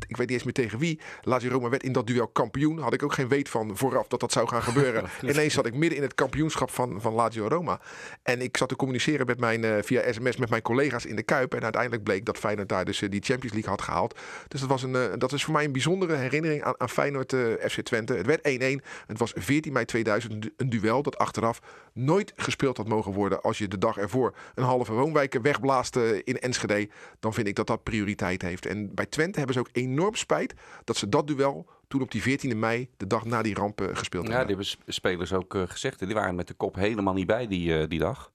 ik 0.08 0.18
weet 0.18 0.28
niet 0.28 0.36
eens 0.36 0.44
meer 0.44 0.54
tegen 0.54 0.80
wie. 0.80 1.00
Lazio 1.22 1.52
Roma 1.52 1.70
werd 1.70 1.84
in 1.84 1.92
dat 1.92 2.08
duel 2.08 2.28
kampioen. 2.28 2.80
Had 2.80 2.94
ik 2.94 3.04
ook 3.04 3.14
geen 3.14 3.28
weet 3.28 3.50
van 3.50 3.78
vooraf 3.78 4.08
dat 4.08 4.20
dat 4.20 4.32
zou 4.32 4.48
gaan 4.48 4.64
gebeuren. 4.64 5.04
Ineens 5.32 5.54
zat 5.54 5.66
ik 5.66 5.74
midden 5.74 5.98
in 5.98 6.04
het 6.04 6.16
kampioenschap 6.16 6.70
van, 6.70 7.02
van 7.02 7.14
Lazio 7.14 7.48
Roma. 7.48 7.80
En 8.24 8.42
ik 8.42 8.58
zat 8.58 8.70
te 8.70 8.76
communiceren 8.76 9.26
met 9.26 9.40
mijn, 9.40 9.64
eh, 9.64 9.72
via 9.82 10.12
sms 10.12 10.38
met 10.38 10.50
mijn 10.50 10.62
collega's 10.62 11.06
in 11.06 11.16
de 11.16 11.24
Kuip. 11.24 11.54
En 11.54 11.64
uiteindelijk 11.64 12.04
bleek 12.04 12.26
dat 12.26 12.38
Feyenoord 12.38 12.70
daar 12.70 12.86
dus 12.86 13.02
eh, 13.02 13.10
die 13.10 13.22
Champions 13.22 13.54
League 13.54 13.72
had 13.72 13.82
gehaald. 13.82 14.20
Dus 14.48 14.60
dat, 14.60 14.70
was 14.70 14.84
een, 14.84 14.96
eh, 14.96 15.02
dat 15.18 15.32
is 15.32 15.44
voor 15.44 15.54
mij 15.54 15.66
een 15.66 15.72
bijzondere 15.72 16.16
herinnering 16.16 16.64
aan, 16.64 16.74
aan 16.78 16.90
Feyenoord 16.90 17.36
FC 17.68 17.82
Twente. 17.82 18.14
Het 18.14 18.26
werd 18.26 18.42
1-1. 18.44 18.84
Het 19.08 19.18
was 19.18 19.34
14 19.36 19.74
mei 19.74 19.86
2000. 19.86 20.50
Een 20.58 20.70
duel 20.70 21.02
dat 21.04 21.18
achteraf 21.18 21.62
nooit 21.94 22.34
gespeeld 22.36 22.78
had 22.78 22.88
mogen 22.88 23.14
worden. 23.14 23.42
Als 23.42 23.58
je 23.58 23.68
de 23.68 23.78
dag 23.78 23.98
ervoor 23.98 24.36
een 24.56 24.64
halve 24.64 24.94
woonwijk 24.94 25.40
wegblaast 25.42 25.96
in 26.24 26.40
Enschede. 26.40 26.90
Dan 27.20 27.34
vind 27.34 27.48
ik 27.48 27.56
dat 27.56 27.68
dat 27.68 27.84
prioriteit 27.84 28.42
heeft. 28.42 28.66
En 28.66 28.94
bij 28.94 29.06
Twente 29.06 29.38
hebben 29.38 29.56
ze 29.56 29.62
ook 29.62 29.70
enorm 29.94 30.16
spijt 30.16 30.54
dat 30.84 30.98
ze 30.98 31.10
dat 31.10 31.28
duel 31.28 31.66
toen 31.88 32.02
op 32.02 32.12
die 32.12 32.22
14 32.22 32.60
mei, 32.60 32.90
de 32.98 33.08
dag 33.08 33.26
na 33.26 33.42
die 33.42 33.56
ramp, 33.56 33.82
eh, 33.82 33.88
gespeeld 33.96 34.28
Ja, 34.28 34.30
hebben. 34.36 34.56
die 34.58 34.66
hebben 34.66 34.86
sp- 34.86 34.94
spelers 34.94 35.34
ook 35.34 35.56
eh, 35.56 35.62
gezegd. 35.66 36.00
Die 36.00 36.14
waren 36.14 36.36
met 36.36 36.48
de 36.48 36.54
kop 36.54 36.76
helemaal 36.76 37.14
niet 37.14 37.28
bij 37.28 37.48
die, 37.48 37.80
eh, 37.80 37.88
die 37.90 38.00
dag. 38.00 38.32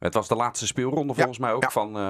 Het 0.00 0.14
was 0.14 0.28
de 0.28 0.34
laatste 0.34 0.66
speelronde 0.66 1.14
volgens 1.14 1.38
mij 1.38 1.52
ook 1.52 1.62
ja. 1.62 1.70
van. 1.70 1.88
eh, 1.96 2.02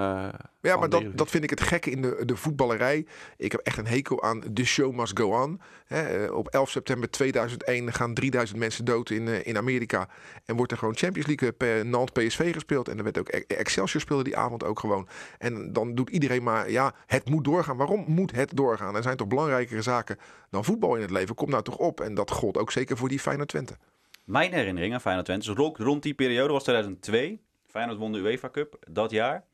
Ja, 0.60 0.70
van 0.70 0.78
maar 0.78 0.88
dat, 0.88 1.04
dat 1.14 1.30
vind 1.30 1.44
ik 1.44 1.50
het 1.50 1.60
gekke 1.60 1.90
in 1.90 2.02
de, 2.02 2.22
de 2.24 2.36
voetballerij. 2.36 3.06
Ik 3.36 3.52
heb 3.52 3.60
echt 3.60 3.78
een 3.78 3.86
hekel 3.86 4.22
aan 4.22 4.52
The 4.54 4.64
Show 4.64 4.94
Must 4.94 5.18
Go 5.18 5.42
On. 5.42 5.60
Hè, 5.86 6.24
eh, 6.26 6.34
op 6.34 6.48
11 6.48 6.70
september 6.70 7.10
2001 7.10 7.92
gaan 7.92 8.14
3000 8.14 8.58
mensen 8.58 8.84
dood 8.84 9.10
in, 9.10 9.28
eh, 9.28 9.46
in 9.46 9.56
Amerika. 9.56 10.08
En 10.44 10.56
wordt 10.56 10.72
er 10.72 10.78
gewoon 10.78 10.96
Champions 10.96 11.26
League 11.28 11.52
per 11.52 11.86
Nantes 11.86 12.26
PSV 12.26 12.52
gespeeld. 12.52 12.88
En 12.88 12.98
er 12.98 13.04
werd 13.04 13.18
ook 13.18 13.28
E- 13.32 13.44
Excelsior 13.46 14.00
speelde 14.00 14.24
die 14.24 14.36
avond 14.36 14.64
ook 14.64 14.80
gewoon. 14.80 15.08
En 15.38 15.72
dan 15.72 15.94
doet 15.94 16.10
iedereen 16.10 16.42
maar, 16.42 16.70
ja, 16.70 16.94
het 17.06 17.28
moet 17.28 17.44
doorgaan. 17.44 17.76
Waarom 17.76 18.04
moet 18.06 18.32
het 18.32 18.56
doorgaan? 18.56 18.96
Er 18.96 19.02
zijn 19.02 19.16
toch 19.16 19.28
belangrijkere 19.28 19.82
zaken 19.82 20.16
dan 20.50 20.64
voetbal 20.64 20.94
in 20.94 21.02
het 21.02 21.10
leven. 21.10 21.34
Kom 21.34 21.50
nou 21.50 21.62
toch 21.62 21.76
op. 21.76 22.00
En 22.00 22.14
dat 22.14 22.30
gold 22.30 22.58
ook 22.58 22.72
zeker 22.72 22.96
voor 22.96 23.08
die 23.08 23.20
Feyenoord 23.20 23.48
Twente. 23.48 23.76
Mijn 24.24 24.52
herinnering 24.52 24.94
aan 24.94 25.00
Feyenoord 25.00 25.26
Twente, 25.26 25.54
dus 25.54 25.76
rond 25.86 26.02
die 26.02 26.14
periode 26.14 26.52
was 26.52 26.62
2002. 26.62 27.48
Feyenoord 27.70 27.98
won 27.98 28.12
de 28.12 28.18
UEFA 28.18 28.50
Cup 28.50 28.76
dat 28.88 29.10
jaar. 29.10 29.44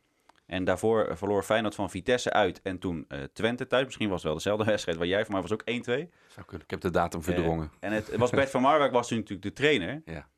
En 0.46 0.64
daarvoor 0.64 1.04
eh, 1.04 1.16
verloor 1.16 1.42
Feyenoord 1.42 1.74
van 1.74 1.90
Vitesse 1.90 2.32
uit 2.32 2.62
en 2.62 2.78
toen 2.78 3.04
eh, 3.08 3.18
Twente 3.32 3.66
thuis. 3.66 3.84
Misschien 3.84 4.08
was 4.08 4.16
het 4.16 4.26
wel 4.26 4.34
dezelfde 4.34 4.64
wedstrijd 4.70 4.98
waar 4.98 5.06
jij 5.06 5.24
voor 5.24 5.32
mij 5.32 5.42
was 5.42 5.52
ook 5.52 5.62
1-2. 5.62 5.64
Zou 5.64 6.46
kunnen. 6.46 6.64
Ik 6.64 6.70
heb 6.70 6.80
de 6.80 6.90
datum 6.90 7.22
verdrongen. 7.22 7.70
Eh, 7.80 7.88
en 7.88 7.94
het, 7.94 8.16
was 8.16 8.30
Bert 8.30 8.50
van 8.50 8.62
Marwijk 8.62 8.92
was 8.92 9.08
toen 9.08 9.18
natuurlijk 9.18 9.46
de 9.46 9.52
trainer. 9.52 10.02
Ja. 10.14 10.28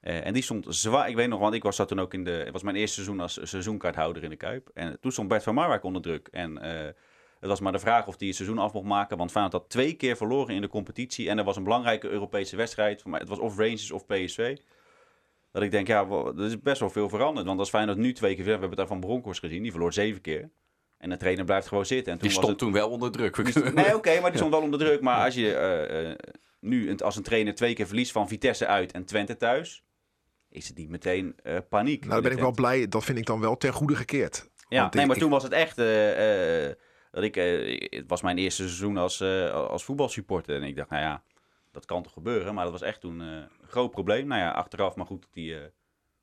En 0.00 0.32
die 0.32 0.42
stond 0.42 0.66
zwaar, 0.68 1.08
ik 1.08 1.16
weet 1.16 1.28
nog, 1.28 1.40
want 1.40 1.54
ik 1.54 1.62
was 1.62 1.76
dat 1.76 1.88
toen 1.88 2.00
ook 2.00 2.14
in 2.14 2.24
de, 2.24 2.30
het 2.30 2.52
was 2.52 2.62
mijn 2.62 2.76
eerste 2.76 2.94
seizoen 2.94 3.20
als 3.20 3.38
seizoenkaarthouder 3.42 4.22
in 4.22 4.30
de 4.30 4.36
Kuip. 4.36 4.70
En 4.74 5.00
toen 5.00 5.12
stond 5.12 5.28
Bert 5.28 5.42
van 5.42 5.54
Marwijk 5.54 5.82
onder 5.82 6.02
druk. 6.02 6.28
En 6.30 6.56
het 7.40 7.48
was 7.48 7.60
maar 7.60 7.72
de 7.72 7.78
vraag 7.78 8.06
of 8.06 8.14
hij 8.18 8.26
het 8.26 8.36
seizoen 8.36 8.58
af 8.58 8.72
mocht 8.72 8.86
maken, 8.86 9.16
want 9.16 9.30
Feyenoord 9.30 9.54
had 9.54 9.70
twee 9.70 9.94
keer 9.94 10.16
verloren 10.16 10.54
in 10.54 10.60
de 10.60 10.68
competitie. 10.68 11.28
En 11.28 11.38
er 11.38 11.44
was 11.44 11.56
een 11.56 11.62
belangrijke 11.62 12.08
Europese 12.08 12.56
wedstrijd, 12.56 13.02
voor 13.02 13.10
mij, 13.10 13.20
het 13.20 13.28
was 13.28 13.38
of 13.38 13.56
Rangers 13.56 13.90
of 13.90 14.06
PSV. 14.06 14.56
Dat 15.56 15.64
ik 15.64 15.70
denk, 15.70 15.86
ja, 15.86 16.06
er 16.36 16.44
is 16.44 16.60
best 16.60 16.80
wel 16.80 16.90
veel 16.90 17.08
veranderd. 17.08 17.46
Want 17.46 17.58
als 17.58 17.68
Feyenoord 17.68 17.98
nu 17.98 18.12
twee 18.12 18.34
keer, 18.34 18.44
we 18.44 18.50
hebben 18.50 18.68
het 18.68 18.78
daar 18.78 18.86
van 18.86 19.00
Bronkhorst 19.00 19.40
gezien, 19.40 19.62
die 19.62 19.70
verloor 19.70 19.92
zeven 19.92 20.20
keer. 20.20 20.50
En 20.98 21.10
de 21.10 21.16
trainer 21.16 21.44
blijft 21.44 21.68
gewoon 21.68 21.86
zitten. 21.86 22.12
En 22.12 22.18
toen 22.18 22.28
Die 22.28 22.36
was 22.36 22.44
stond 22.46 22.60
het, 22.60 22.70
toen 22.70 22.80
wel 22.80 22.90
onder 22.90 23.10
druk. 23.12 23.34
die 23.36 23.50
stond- 23.50 23.74
nee, 23.74 23.94
oké, 23.96 24.20
maar 24.20 24.30
die 24.30 24.38
stond 24.42 24.50
wel 24.52 24.62
onder 24.62 24.78
druk. 24.78 25.00
Maar 25.00 25.24
als 25.24 25.34
je 25.34 25.54
eh, 25.54 26.10
eh, 26.10 26.16
nu 26.60 26.90
een- 26.90 27.00
als 27.00 27.16
een 27.16 27.22
trainer 27.22 27.54
twee 27.54 27.74
keer 27.74 27.86
verliest 27.86 28.12
van 28.12 28.28
Vitesse 28.28 28.66
uit 28.66 28.92
en 28.92 29.04
Twente 29.04 29.36
thuis, 29.36 29.84
is 30.50 30.68
het 30.68 30.76
niet 30.76 30.88
meteen 30.88 31.34
eh, 31.42 31.56
paniek. 31.68 32.00
Nou, 32.00 32.12
dan 32.12 32.22
ben 32.22 32.32
ik 32.32 32.38
wel 32.38 32.52
blij. 32.52 32.88
Dat 32.88 33.04
vind 33.04 33.18
ik 33.18 33.26
dan 33.26 33.40
wel 33.40 33.56
ten 33.56 33.72
goede 33.72 33.96
gekeerd. 33.96 34.50
Ja, 34.68 34.80
Want 34.80 34.92
nee, 34.92 35.02
ik- 35.02 35.08
maar 35.08 35.16
ik- 35.16 35.22
toen 35.22 35.32
was 35.32 35.42
het 35.42 35.52
echt. 35.52 35.78
eh, 35.78 36.64
eh, 36.68 36.74
dat 37.10 37.22
ik, 37.24 37.34
het 37.34 38.04
was 38.06 38.22
mijn 38.22 38.38
eerste 38.38 38.62
seizoen 38.62 38.96
als, 38.96 39.20
eh, 39.20 39.50
als 39.52 39.84
voetbalsupporter. 39.84 40.56
En 40.56 40.62
ik 40.62 40.76
dacht, 40.76 40.90
nou 40.90 41.02
ja, 41.02 41.22
dat 41.72 41.84
kan 41.84 42.02
toch 42.02 42.12
gebeuren. 42.12 42.54
Maar 42.54 42.62
dat 42.64 42.72
was 42.72 42.82
echt 42.82 43.00
toen 43.00 43.20
eh, 43.20 43.26
groot 43.68 43.90
probleem. 43.90 44.26
Nou 44.26 44.40
ja, 44.40 44.50
achteraf, 44.50 44.96
maar 44.96 45.06
goed 45.06 45.22
dat 45.22 45.32
die, 45.32 45.60
eh, 45.60 45.70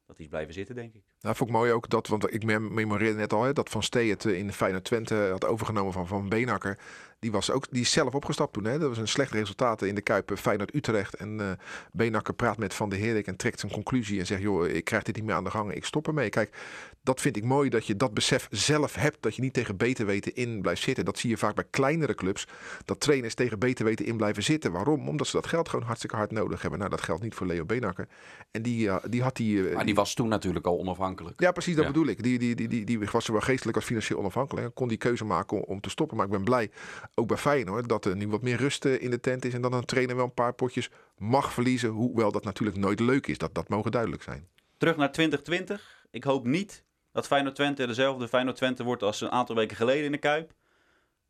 dat 0.05 0.19
is 0.19 0.27
blijven 0.27 0.53
zitten, 0.53 0.75
denk 0.75 0.93
ik. 0.93 1.12
Nou, 1.23 1.35
vond 1.35 1.49
ik 1.49 1.55
mooi 1.55 1.71
ook 1.71 1.89
dat, 1.89 2.07
want 2.07 2.33
ik 2.33 2.43
mem- 2.43 2.73
memoreerde 2.73 3.17
net 3.17 3.33
al, 3.33 3.43
hè, 3.43 3.53
dat 3.53 3.69
Van 3.69 3.83
Stee 3.83 4.09
het 4.09 4.25
eh, 4.25 4.37
in 4.37 4.53
Feyenoord 4.53 4.83
Twente 4.83 5.27
had 5.31 5.45
overgenomen 5.45 5.93
van 5.93 6.07
Van 6.07 6.29
Beenhakker. 6.29 6.77
Die, 7.19 7.31
was 7.31 7.51
ook, 7.51 7.65
die 7.69 7.81
is 7.81 7.91
zelf 7.91 8.15
opgestapt 8.15 8.53
toen. 8.53 8.63
Hè. 8.63 8.79
Dat 8.79 8.89
was 8.89 8.97
een 8.97 9.07
slecht 9.07 9.31
resultaat 9.31 9.81
in 9.81 9.95
de 9.95 10.01
Kuip 10.01 10.31
eh, 10.31 10.37
Feyenoord 10.37 10.75
Utrecht. 10.75 11.15
En 11.15 11.39
eh 11.39 11.51
Beenhakker 11.91 12.33
praat 12.33 12.57
met 12.57 12.73
Van 12.73 12.89
der 12.89 12.99
Herik 12.99 13.27
en 13.27 13.35
trekt 13.35 13.59
zijn 13.59 13.71
conclusie 13.71 14.19
en 14.19 14.25
zegt, 14.25 14.41
joh, 14.41 14.67
ik 14.67 14.83
krijg 14.83 15.03
dit 15.03 15.15
niet 15.15 15.25
meer 15.25 15.35
aan 15.35 15.43
de 15.43 15.49
gang, 15.49 15.73
ik 15.73 15.85
stop 15.85 16.07
ermee. 16.07 16.29
Kijk, 16.29 16.57
dat 17.03 17.21
vind 17.21 17.37
ik 17.37 17.43
mooi 17.43 17.69
dat 17.69 17.85
je 17.87 17.95
dat 17.95 18.13
besef 18.13 18.47
zelf 18.51 18.95
hebt, 18.95 19.17
dat 19.19 19.35
je 19.35 19.41
niet 19.41 19.53
tegen 19.53 19.77
beter 19.77 20.05
weten 20.05 20.35
in 20.35 20.61
blijft 20.61 20.81
zitten. 20.81 21.05
Dat 21.05 21.17
zie 21.19 21.29
je 21.29 21.37
vaak 21.37 21.55
bij 21.55 21.65
kleinere 21.69 22.15
clubs, 22.15 22.47
dat 22.85 22.99
trainers 22.99 23.33
tegen 23.33 23.59
beter 23.59 23.85
weten 23.85 24.05
in 24.05 24.17
blijven 24.17 24.43
zitten. 24.43 24.71
Waarom? 24.71 25.07
Omdat 25.07 25.27
ze 25.27 25.35
dat 25.35 25.47
geld 25.47 25.69
gewoon 25.69 25.85
hartstikke 25.85 26.15
hard 26.15 26.31
nodig 26.31 26.61
hebben. 26.61 26.79
Nou, 26.79 26.91
dat 26.91 27.01
geldt 27.01 27.23
niet 27.23 27.35
voor 27.35 27.47
Leo 27.47 27.65
Beenhakker. 27.65 28.07
En 28.51 28.61
die, 28.61 28.89
die 29.09 29.21
had 29.21 29.35
die... 29.35 29.61
Maar 29.61 29.85
die 29.85 29.95
was 29.95 30.13
toen 30.13 30.27
natuurlijk 30.27 30.65
al 30.65 30.79
onafhankelijk. 30.79 31.12
Ja, 31.37 31.51
precies, 31.51 31.75
dat 31.75 31.85
Ja. 31.85 31.91
bedoel 31.91 32.07
ik. 32.07 32.23
Die, 32.23 32.39
die, 32.39 32.55
die, 32.55 32.67
die, 32.67 32.85
die 32.85 32.99
was 32.99 33.25
zowel 33.25 33.41
geestelijk 33.41 33.77
als 33.77 33.85
financieel 33.85 34.19
onafhankelijk. 34.19 34.65
En 34.67 34.73
kon 34.73 34.87
die 34.87 34.97
keuze 34.97 35.25
maken 35.25 35.57
om, 35.57 35.63
om 35.63 35.81
te 35.81 35.89
stoppen. 35.89 36.17
Maar 36.17 36.25
ik 36.25 36.31
ben 36.31 36.43
blij, 36.43 36.71
ook 37.15 37.27
bij 37.27 37.37
Feyenoord, 37.37 37.89
dat 37.89 38.05
er 38.05 38.15
nu 38.15 38.27
wat 38.27 38.41
meer 38.41 38.57
rust 38.57 38.85
eh, 38.85 39.01
in 39.01 39.09
de 39.09 39.19
tent 39.19 39.45
is. 39.45 39.53
En 39.53 39.61
dat 39.61 39.73
een 39.73 39.85
trainer 39.85 40.15
wel 40.15 40.25
een 40.25 40.33
paar 40.33 40.53
potjes 40.53 40.89
mag 41.17 41.53
verliezen. 41.53 41.89
Hoewel 41.89 42.31
dat 42.31 42.43
natuurlijk 42.43 42.77
nooit 42.77 42.99
leuk 42.99 43.27
is. 43.27 43.37
Dat, 43.37 43.53
dat 43.55 43.69
mogen 43.69 43.91
duidelijk 43.91 44.23
zijn. 44.23 44.47
Terug 44.77 44.95
naar 44.97 45.11
2020. 45.11 46.05
Ik 46.11 46.23
hoop 46.23 46.45
niet 46.45 46.83
dat 47.11 47.27
Feyenoord 47.27 47.55
Twente 47.55 47.87
dezelfde 47.87 48.27
Feyenoord 48.27 48.55
Twente 48.55 48.83
wordt 48.83 49.03
als 49.03 49.21
een 49.21 49.31
aantal 49.31 49.55
weken 49.55 49.77
geleden 49.77 50.05
in 50.05 50.11
de 50.11 50.17
Kuip. 50.17 50.53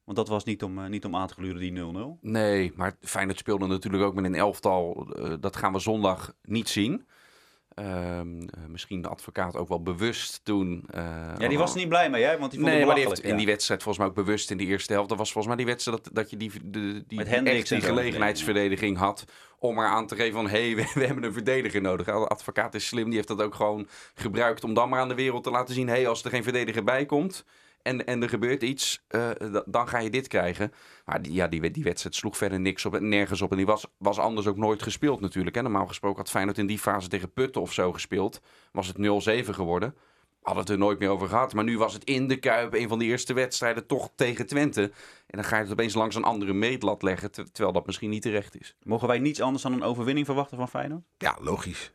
Want 0.04 0.18
dat 0.18 0.28
was 0.28 0.44
niet 0.44 0.64
om, 0.64 0.80
eh, 0.80 0.86
niet 0.90 1.06
om 1.06 1.16
aan 1.16 1.28
te 1.28 1.34
gluren, 1.34 1.60
die 1.60 1.72
0-0. 1.72 2.18
Nee, 2.22 2.72
maar 2.76 2.96
Feyenoord 3.02 3.38
speelde 3.38 3.68
natuurlijk 3.68 4.04
ook 4.04 4.14
met 4.16 4.26
een 4.26 4.36
elftal. 4.36 5.08
eh, 5.16 5.34
dat 5.40 5.56
gaan 5.56 5.74
we 5.74 5.80
zondag 5.80 6.34
niet 6.42 6.70
zien. 6.70 7.08
Ehm, 7.76 8.42
eh, 8.42 8.66
misschien 8.68 9.02
de 9.02 9.08
advocaat 9.08 9.56
ook 9.56 9.68
wel 9.68 9.82
bewust 9.82 10.40
toen. 10.44 10.84
eh, 10.90 11.04
Ja, 11.38 11.48
die 11.48 11.58
was 11.58 11.72
er 11.72 11.78
niet 11.78 11.90
blij 11.90 12.10
mee, 12.10 12.24
hè? 12.24 12.38
Want 12.38 12.52
die 12.52 12.60
vond 12.60 12.72
Nee, 12.72 12.78
het 12.80 12.88
maar 12.88 12.96
die 12.96 13.08
heeft 13.08 13.24
in 13.24 13.38
die 13.38 13.46
wedstrijd 13.46 13.84
volgens 13.84 14.04
mij 14.06 14.14
ook 14.14 14.26
bewust 14.26 14.52
in 14.52 14.58
die 14.58 14.68
eerste 14.68 14.94
helft. 14.94 15.10
Dat 15.10 15.18
was 15.18 15.32
volgens 15.32 15.56
mij 15.56 15.64
die 15.64 15.74
wedstrijd 15.74 16.04
dat, 16.04 16.16
dat 16.16 16.30
je 16.30 16.38
die, 16.38 16.52
de, 16.64 17.04
die, 17.08 17.24
echt 17.24 17.70
die 17.70 17.82
gelegenheidsverdediging 17.82 18.98
had. 18.98 19.26
Om 19.60 19.76
maar 19.76 19.88
aan 19.88 20.08
te 20.08 20.16
geven 20.16 20.34
van, 20.34 20.50
hé, 20.50 20.72
hey, 20.72 20.76
we, 20.84 20.92
we 20.94 21.06
hebben 21.06 21.24
een 21.24 21.34
verdediger 21.34 21.82
nodig. 21.82 22.06
De 22.06 22.12
advocaat 22.12 22.76
is 22.76 22.88
slim, 22.88 23.06
die 23.06 23.16
heeft 23.16 23.28
dat 23.28 23.42
ook 23.42 23.56
gewoon 23.56 23.88
gebruikt 24.14 24.64
om 24.64 24.74
dan 24.74 24.90
maar 24.90 25.00
aan 25.00 25.08
de 25.08 25.16
wereld 25.16 25.44
te 25.44 25.52
laten 25.52 25.74
zien. 25.74 25.88
Hé, 25.88 25.94
hey, 25.94 26.08
als 26.08 26.24
er 26.24 26.30
geen 26.30 26.44
verdediger 26.44 26.84
bij 26.84 27.06
komt 27.06 27.46
en, 27.84 28.06
en 28.06 28.22
er 28.24 28.30
gebeurt 28.30 28.64
iets, 28.64 29.04
eh, 29.08 29.30
da- 29.52 29.64
dan 29.66 29.88
ga 29.88 29.98
je 30.00 30.10
dit 30.10 30.28
krijgen. 30.28 30.74
Maar 31.06 31.22
die, 31.22 31.34
ja, 31.34 31.48
die, 31.48 31.72
die 31.72 31.84
wedstrijd 31.84 32.16
sloeg 32.16 32.38
verder 32.38 32.60
niks 32.60 32.86
op, 32.86 33.00
nergens 33.00 33.42
op. 33.42 33.52
En 33.52 33.58
die 33.58 33.66
was, 33.66 33.86
was 33.98 34.18
anders 34.20 34.48
ook 34.48 34.58
nooit 34.58 34.84
gespeeld 34.84 35.20
natuurlijk. 35.22 35.56
Hè. 35.56 35.62
Normaal 35.62 35.88
gesproken 35.88 36.18
had 36.18 36.30
Feyenoord 36.30 36.58
in 36.58 36.68
die 36.68 36.80
fase 36.80 37.08
tegen 37.08 37.32
Putten 37.34 37.62
of 37.62 37.74
zo 37.74 37.94
gespeeld. 37.94 38.42
Was 38.72 38.88
het 38.88 38.98
0-7 38.98 39.50
geworden. 39.50 39.96
Hadden 40.42 40.64
het 40.64 40.72
er 40.72 40.78
nooit 40.78 41.00
meer 41.00 41.10
over 41.10 41.28
gehad. 41.28 41.54
Maar 41.54 41.64
nu 41.64 41.78
was 41.78 41.94
het 41.94 42.04
in 42.04 42.28
de 42.28 42.38
Kuip 42.38 42.74
een 42.74 42.88
van 42.88 43.00
de 43.00 43.06
eerste 43.06 43.34
wedstrijden 43.34 43.86
toch 43.86 44.10
tegen 44.16 44.46
Twente. 44.48 44.82
En 44.82 44.92
dan 45.38 45.44
ga 45.44 45.56
je 45.58 45.64
het 45.64 45.72
opeens 45.72 45.94
langs 45.94 46.16
een 46.16 46.24
andere 46.24 46.54
meetlat 46.54 47.02
leggen. 47.02 47.32
ter- 47.32 47.52
Terwijl 47.52 47.74
dat 47.74 47.86
misschien 47.86 48.10
niet 48.10 48.22
terecht 48.22 48.60
is. 48.60 48.76
Mogen 48.84 49.08
wij 49.08 49.20
niets 49.20 49.42
anders 49.42 49.64
dan 49.64 49.74
een 49.74 49.84
overwinning 49.84 50.26
verwachten 50.26 50.58
van 50.58 50.70
Feyenoord? 50.70 51.04
Ja, 51.18 51.38
logisch. 51.42 51.92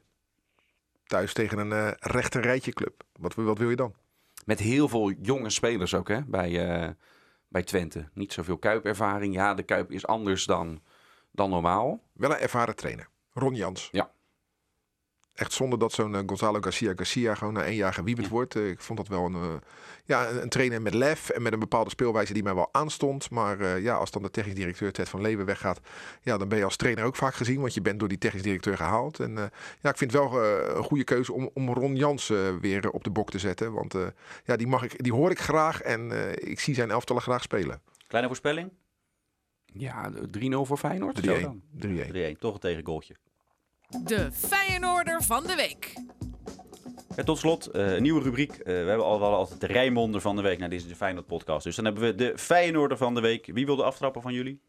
Thuis 1.07 1.33
tegen 1.33 1.59
een 1.59 1.73
eh 1.73 1.91
rechter 1.99 2.43
rijtje 2.43 2.73
club. 2.73 3.03
Wat, 3.19 3.35
wat 3.35 3.59
wil 3.59 3.71
je 3.71 3.77
dan? 3.77 3.95
Met 4.49 4.59
heel 4.59 4.89
veel 4.89 5.11
jonge 5.11 5.51
spelers 5.51 5.95
ook 5.95 6.09
hè, 6.09 6.25
bij, 6.25 6.69
eh, 6.69 6.89
bij 7.49 7.63
Twente. 7.63 8.09
Niet 8.15 8.33
zoveel 8.33 8.59
Kuipervaring. 8.59 9.35
Ja, 9.35 9.55
de 9.55 9.63
Kuip 9.63 9.91
is 9.91 10.07
anders 10.07 10.45
dan, 10.45 10.83
dan 11.31 11.51
normaal. 11.51 12.03
Wel 12.13 12.31
een 12.31 12.37
ervaren 12.37 12.77
trainer. 12.77 13.09
Ron 13.33 13.55
Jans. 13.55 13.89
Ja. 13.93 14.11
Echt 15.39 15.53
zonder 15.53 15.79
dat 15.79 15.93
zo'n 15.93 16.15
eh, 16.15 16.21
Gonzalo 16.27 16.61
Garcia 16.61 16.93
Garcia 16.97 17.35
gewoon 17.35 17.53
na 17.55 17.63
één 17.65 17.75
jaar 17.77 17.95
gewiebeld 17.95 18.27
Ja. 18.27 18.33
wordt. 18.33 18.57
Eh, 18.57 18.69
ik 18.69 18.81
vond 18.81 18.99
dat 18.99 19.09
wel 19.09 19.25
een, 19.25 19.35
eh, 19.35 19.55
ja, 20.05 20.29
een, 20.29 20.43
een 20.43 20.49
trainer 20.49 20.83
met 20.83 20.95
lef 20.95 21.29
en 21.29 21.43
met 21.43 21.53
een 21.53 21.59
bepaalde 21.59 21.91
speelwijze 21.91 22.33
die 22.33 22.43
mij 22.43 22.55
wel 22.55 22.69
aanstond. 22.73 23.31
Maar 23.31 23.61
eh, 23.61 23.83
ja, 23.83 23.95
als 23.97 24.11
dan 24.11 24.23
de 24.23 24.31
technisch 24.31 24.55
directeur 24.55 24.93
Ted 24.93 25.09
van 25.09 25.21
Leeuwen 25.21 25.47
weggaat, 25.47 25.81
ja, 26.23 26.39
dan 26.39 26.49
ben 26.49 26.59
je 26.59 26.65
als 26.65 26.77
trainer 26.77 27.05
ook 27.05 27.17
vaak 27.17 27.35
gezien. 27.35 27.61
Want 27.61 27.75
je 27.75 27.81
bent 27.81 27.99
door 27.99 28.09
die 28.09 28.19
technisch 28.19 28.43
directeur 28.43 28.77
gehaald. 28.77 29.21
En 29.21 29.39
eh, 29.39 29.45
ja, 29.81 29.91
ik 29.91 29.97
vind 29.97 30.13
het 30.13 30.21
wel 30.21 30.45
een 30.77 30.85
goede 30.85 31.05
keuze 31.05 31.33
om, 31.33 31.51
om 31.55 31.73
Ron 31.73 31.97
Jans 31.97 32.27
weer 32.61 32.91
op 32.91 33.05
de 33.05 33.11
bok 33.11 33.31
te 33.31 33.39
zetten. 33.39 33.73
Want 33.73 33.95
eh, 33.95 34.07
ja, 34.45 34.57
die, 34.57 34.67
mag 34.67 34.83
ik, 34.83 35.03
die 35.03 35.13
hoor 35.13 35.31
ik 35.31 35.39
graag 35.41 35.81
en 35.83 36.13
eh, 36.13 36.51
ik 36.51 36.61
zie 36.61 36.75
zijn 36.75 36.91
elftallen 36.91 37.23
graag 37.23 37.43
spelen. 37.43 37.81
3-1. 37.81 38.07
Kleine 38.07 38.29
voorspelling? 38.29 38.71
Ja, 39.65 40.11
de 40.11 40.51
3-0 40.65 40.67
voor 40.67 40.77
Feyenoord. 40.77 41.19
Zo 41.25 41.41
dan. 41.41 41.63
3-1. 41.77 42.35
3-1, 42.35 42.39
toch 42.39 42.55
een 42.55 42.61
tegengoaltje. 42.61 43.15
De 43.89 44.33
Feyenoorder 44.33 45.23
van 45.23 45.47
de 45.47 45.55
week. 45.55 45.95
Ja, 47.17 47.23
tot 47.23 47.39
slot, 47.39 47.67
eh, 47.67 47.93
een 47.93 48.03
nieuwe 48.03 48.23
rubriek. 48.23 48.53
Eh, 48.53 48.65
we 48.65 48.73
hebben 48.73 49.05
al 49.05 49.21
wel 49.21 49.35
altijd 49.35 49.61
de 49.61 49.67
Rijnmonder 49.67 50.21
van 50.21 50.37
de 50.37 50.43
week. 50.43 50.59
Nou, 50.59 50.71
dit 50.71 50.81
is 50.81 50.89
de 50.89 50.97
Feyenoord 50.97 51.27
podcast. 51.27 51.65
Dus 51.65 51.77
dan 51.77 51.85
hebben 51.85 52.03
we 52.03 52.15
de 52.15 52.39
Feyenoorder 52.39 52.97
van 52.97 53.15
de 53.15 53.21
week. 53.21 53.47
Wie 53.47 53.67
wil 53.67 53.77
de 53.77 53.83
aftrappen 53.83 54.23
van 54.23 54.33
jullie? 54.33 54.61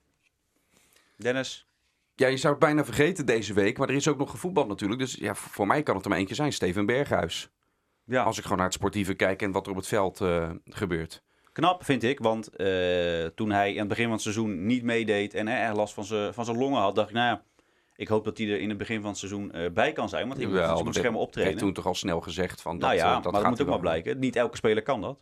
Dennis? 1.18 1.68
Ja, 2.16 2.28
je 2.28 2.38
zou 2.38 2.54
het 2.54 2.64
bijna 2.64 2.86
vergeten 2.86 3.26
deze 3.26 3.54
week. 3.54 3.78
Maar 3.78 3.90
er 3.90 3.96
is 3.96 4.08
ook 4.08 4.18
nog 4.18 4.32
gevoetbald 4.32 4.68
natuurlijk. 4.68 5.00
Dus 5.00 5.14
ja, 5.14 5.36
voor 5.36 5.68
mij 5.68 5.84
kan 5.84 5.96
het 5.96 6.04
er 6.04 6.10
maar 6.10 6.20
eentje 6.20 6.36
zijn. 6.36 6.54
Steven 6.54 6.86
Berghuis. 6.86 7.50
Ja. 8.06 8.24
Als 8.24 8.38
ik 8.38 8.44
gewoon 8.44 8.58
naar 8.58 8.66
het 8.66 8.76
sportieve 8.76 9.14
kijk 9.14 9.42
en 9.42 9.52
wat 9.52 9.66
er 9.66 9.72
op 9.72 9.78
het 9.78 9.88
veld 9.88 10.22
eh, 10.22 10.50
gebeurt. 10.66 11.24
Knap 11.52 11.84
vind 11.84 12.04
ik, 12.04 12.20
want 12.20 12.56
eh, 12.56 13.26
toen 13.26 13.52
hij 13.52 13.72
in 13.72 13.80
het 13.80 13.88
begin 13.88 14.04
van 14.04 14.14
het 14.14 14.22
seizoen 14.22 14.66
niet 14.66 14.84
meedeed 14.84 15.34
en 15.34 15.48
hè, 15.48 15.56
erg 15.56 15.76
last 15.76 15.94
van 15.94 16.06
zijn 16.06 16.34
van 16.34 16.46
zijn 16.46 16.58
longen 16.58 16.82
had, 16.82 16.96
dacht 16.96 17.10
ik, 17.10 17.16
nou 17.16 17.28
ja, 17.28 17.44
ik 18.00 18.08
hoop 18.08 18.24
dat 18.24 18.38
hij 18.38 18.48
er 18.48 18.60
in 18.60 18.70
het 18.70 18.78
begin 18.78 19.02
van 19.02 19.10
het 19.10 19.20
seizoen 19.20 19.52
eh, 19.52 19.72
bij 19.72 19.92
kan 19.92 20.10
zijn. 20.10 20.28
Want 20.28 20.40
hij 20.40 20.48
moet 20.48 20.86
dat 20.86 20.96
schermen 20.96 21.20
optreden. 21.20 21.50
werd 21.50 21.64
toen 21.64 21.74
toch 21.74 21.86
al 21.86 21.96
snel 21.96 22.22
gezegd 22.22 22.62
van 22.62 22.80
dat, 22.80 22.90
nou 22.90 23.02
ja, 23.02 23.06
eh, 23.06 23.14
maar 23.14 23.22
dat 23.22 23.42
gaat 23.42 23.50
moet 23.50 23.62
ook 23.62 23.68
wel 23.68 23.80
blijken. 23.80 24.20
Niet 24.20 24.36
elke 24.36 24.58
speler 24.58 24.84
kan 24.84 25.02
dat. 25.02 25.20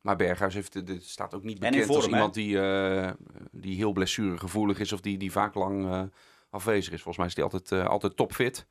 Maar 0.00 0.16
Berghuis 0.16 0.54
heeft, 0.54 0.76
eh, 0.76 0.84
dit 0.84 1.04
staat 1.04 1.34
ook 1.34 1.42
niet 1.42 1.58
bekend 1.58 1.88
als 1.88 1.96
vorm, 1.96 2.10
hè? 2.10 2.16
iemand 2.16 2.34
die, 2.34 2.60
eh, 2.60 3.10
die 3.50 3.76
heel 3.76 3.92
blessuregevoelig 3.92 4.78
is 4.78 4.92
of 4.92 5.00
die, 5.00 5.18
die 5.18 5.32
vaak 5.32 5.54
lang 5.54 6.10
afwezig 6.50 6.92
is. 6.92 7.02
Volgens 7.02 7.16
mij 7.16 7.26
is 7.26 7.34
hij 7.34 7.44
altijd, 7.44 7.88
altijd 7.88 8.16
topfit. 8.16 8.66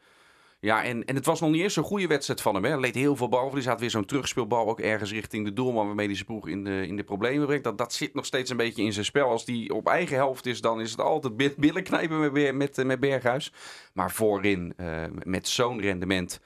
Ja, 0.60 0.84
en, 0.84 1.06
en 1.06 1.16
het 1.16 1.26
was 1.26 1.40
nog 1.42 1.50
niet 1.50 1.62
eens 1.62 1.74
zo'n 1.74 1.84
goede 1.84 2.08
wedstrijd 2.08 2.42
van 2.42 2.54
hem. 2.54 2.64
Hè. 2.64 2.70
Hij 2.70 2.80
leed 2.80 2.96
heel 2.96 3.16
veel 3.16 3.30
bal. 3.30 3.56
Er 3.56 3.62
zat 3.62 3.80
weer 3.80 3.90
zo'n 3.90 4.06
terugspeelbal 4.06 4.68
ook 4.68 4.80
ergens 4.80 5.12
richting 5.12 5.46
de 5.46 5.54
doelman... 5.54 5.86
waarmee 5.86 6.06
hij 6.06 6.16
zijn 6.16 6.28
ploeg 6.28 6.48
in 6.48 6.64
de, 6.64 6.88
in 6.88 6.96
de 6.96 7.04
problemen 7.04 7.46
brengt. 7.46 7.64
Dat, 7.64 7.78
dat 7.78 7.94
zit 7.94 8.14
nog 8.14 8.26
steeds 8.26 8.50
een 8.50 8.58
beetje 8.58 8.84
in 8.84 8.94
zijn 8.94 9.06
spel. 9.06 9.30
Als 9.30 9.46
die 9.46 9.74
op 9.74 9.88
eigen 9.88 10.16
helft 10.16 10.46
is, 10.46 10.62
dan 10.62 10.82
is 10.82 10.92
het 10.92 11.02
altijd 11.02 11.38
bi- 11.38 11.54
billen 11.58 11.84
knijpen 11.84 12.32
met, 12.32 12.56
met, 12.56 12.78
eh, 12.78 12.86
met 12.86 13.00
Berghuis. 13.00 13.54
Maar 13.94 14.12
voorin, 14.12 14.74
eh, 14.78 15.04
met 15.24 15.48
zo'n 15.48 15.82
rendement... 15.82 16.40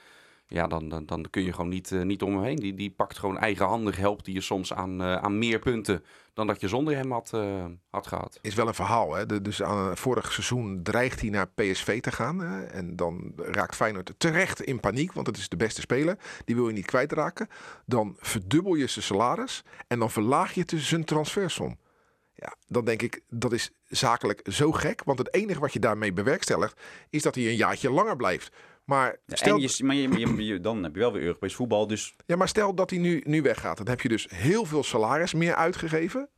Ja, 0.54 0.68
dan, 0.68 0.90
dan, 0.90 1.06
dan 1.06 1.28
kun 1.30 1.44
je 1.44 1.54
gewoon 1.54 1.70
niet, 1.70 1.92
eh, 1.92 2.02
niet 2.02 2.22
om 2.22 2.34
hem 2.34 2.44
heen. 2.44 2.56
Die, 2.56 2.74
die 2.74 2.92
pakt 2.92 3.20
gewoon 3.20 3.38
eigenhandig, 3.38 3.98
helpt 3.98 4.26
die 4.26 4.34
je 4.34 4.42
soms 4.42 4.74
aan, 4.74 5.02
eh, 5.02 5.16
aan 5.16 5.38
meer 5.38 5.60
punten... 5.60 6.04
dan 6.34 6.48
dat 6.48 6.62
je 6.62 6.68
zonder 6.68 6.96
hem 6.96 7.12
had, 7.12 7.32
eh, 7.34 7.66
had 7.90 8.08
gehad. 8.08 8.40
is 8.42 8.56
wel 8.56 8.68
een 8.68 8.74
verhaal. 8.74 9.14
Hè? 9.14 9.42
Dus 9.42 9.64
aan 9.64 9.98
vorig 9.98 10.32
seizoen 10.32 10.84
dreigt 10.84 11.22
hij 11.22 11.30
naar 11.30 11.48
PSV 11.48 12.02
te 12.02 12.12
gaan. 12.12 12.40
Hè? 12.40 12.64
En 12.64 12.96
dan 12.96 13.34
raakt 13.36 13.76
Feyenoord 13.76 14.14
terecht 14.18 14.62
in 14.62 14.80
paniek, 14.80 15.14
want 15.14 15.28
het 15.28 15.38
is 15.38 15.50
de 15.50 15.58
beste 15.58 15.82
speler. 15.82 16.18
Die 16.46 16.56
wil 16.56 16.68
je 16.68 16.74
niet 16.74 16.86
kwijtraken. 16.86 17.48
Dan 17.86 18.16
verdubbel 18.20 18.76
je 18.76 18.88
zijn 18.88 19.06
salaris 19.06 19.64
en 19.88 20.00
dan 20.00 20.12
verlaag 20.12 20.54
je 20.54 20.66
dus 20.66 20.88
zijn 20.88 21.06
transfersom. 21.06 21.78
Ja, 22.34 22.56
dan 22.68 22.86
denk 22.86 23.02
ik, 23.02 23.22
dat 23.30 23.52
is 23.52 23.72
zakelijk 23.88 24.42
zo 24.50 24.72
gek. 24.72 25.04
Want 25.04 25.18
het 25.18 25.34
enige 25.34 25.60
wat 25.60 25.74
je 25.74 25.80
daarmee 25.80 26.14
bewerkstelligt, 26.14 26.82
is 27.10 27.22
dat 27.22 27.36
hij 27.36 27.48
een 27.48 27.56
jaartje 27.56 27.92
langer 27.92 28.16
blijft. 28.16 28.52
Maar 28.84 29.18
stel, 29.28 29.56
En 29.56 29.62
je, 29.62 29.84
maar 29.84 29.96
je, 29.96 30.20
je- 30.20 30.46
je- 30.46 30.60
dan 30.60 30.84
heb 30.84 30.94
je 30.94 31.00
wel 31.00 31.12
weer 31.14 31.22
Europees 31.22 31.56
voetbal. 31.56 31.88
Dus 31.88 32.16
ja, 32.26 32.36
maar 32.36 32.48
stel 32.48 32.74
dat 32.74 32.90
hij 32.90 33.00
nu, 33.00 33.22
nu 33.26 33.42
weggaat. 33.42 33.78
Dan 33.78 33.88
heb 33.88 34.02
je 34.02 34.10
dus 34.10 34.28
heel 34.30 34.66
veel 34.66 34.84
salaris 34.84 35.34
meer 35.34 35.56
uitgegeven. 35.56 36.30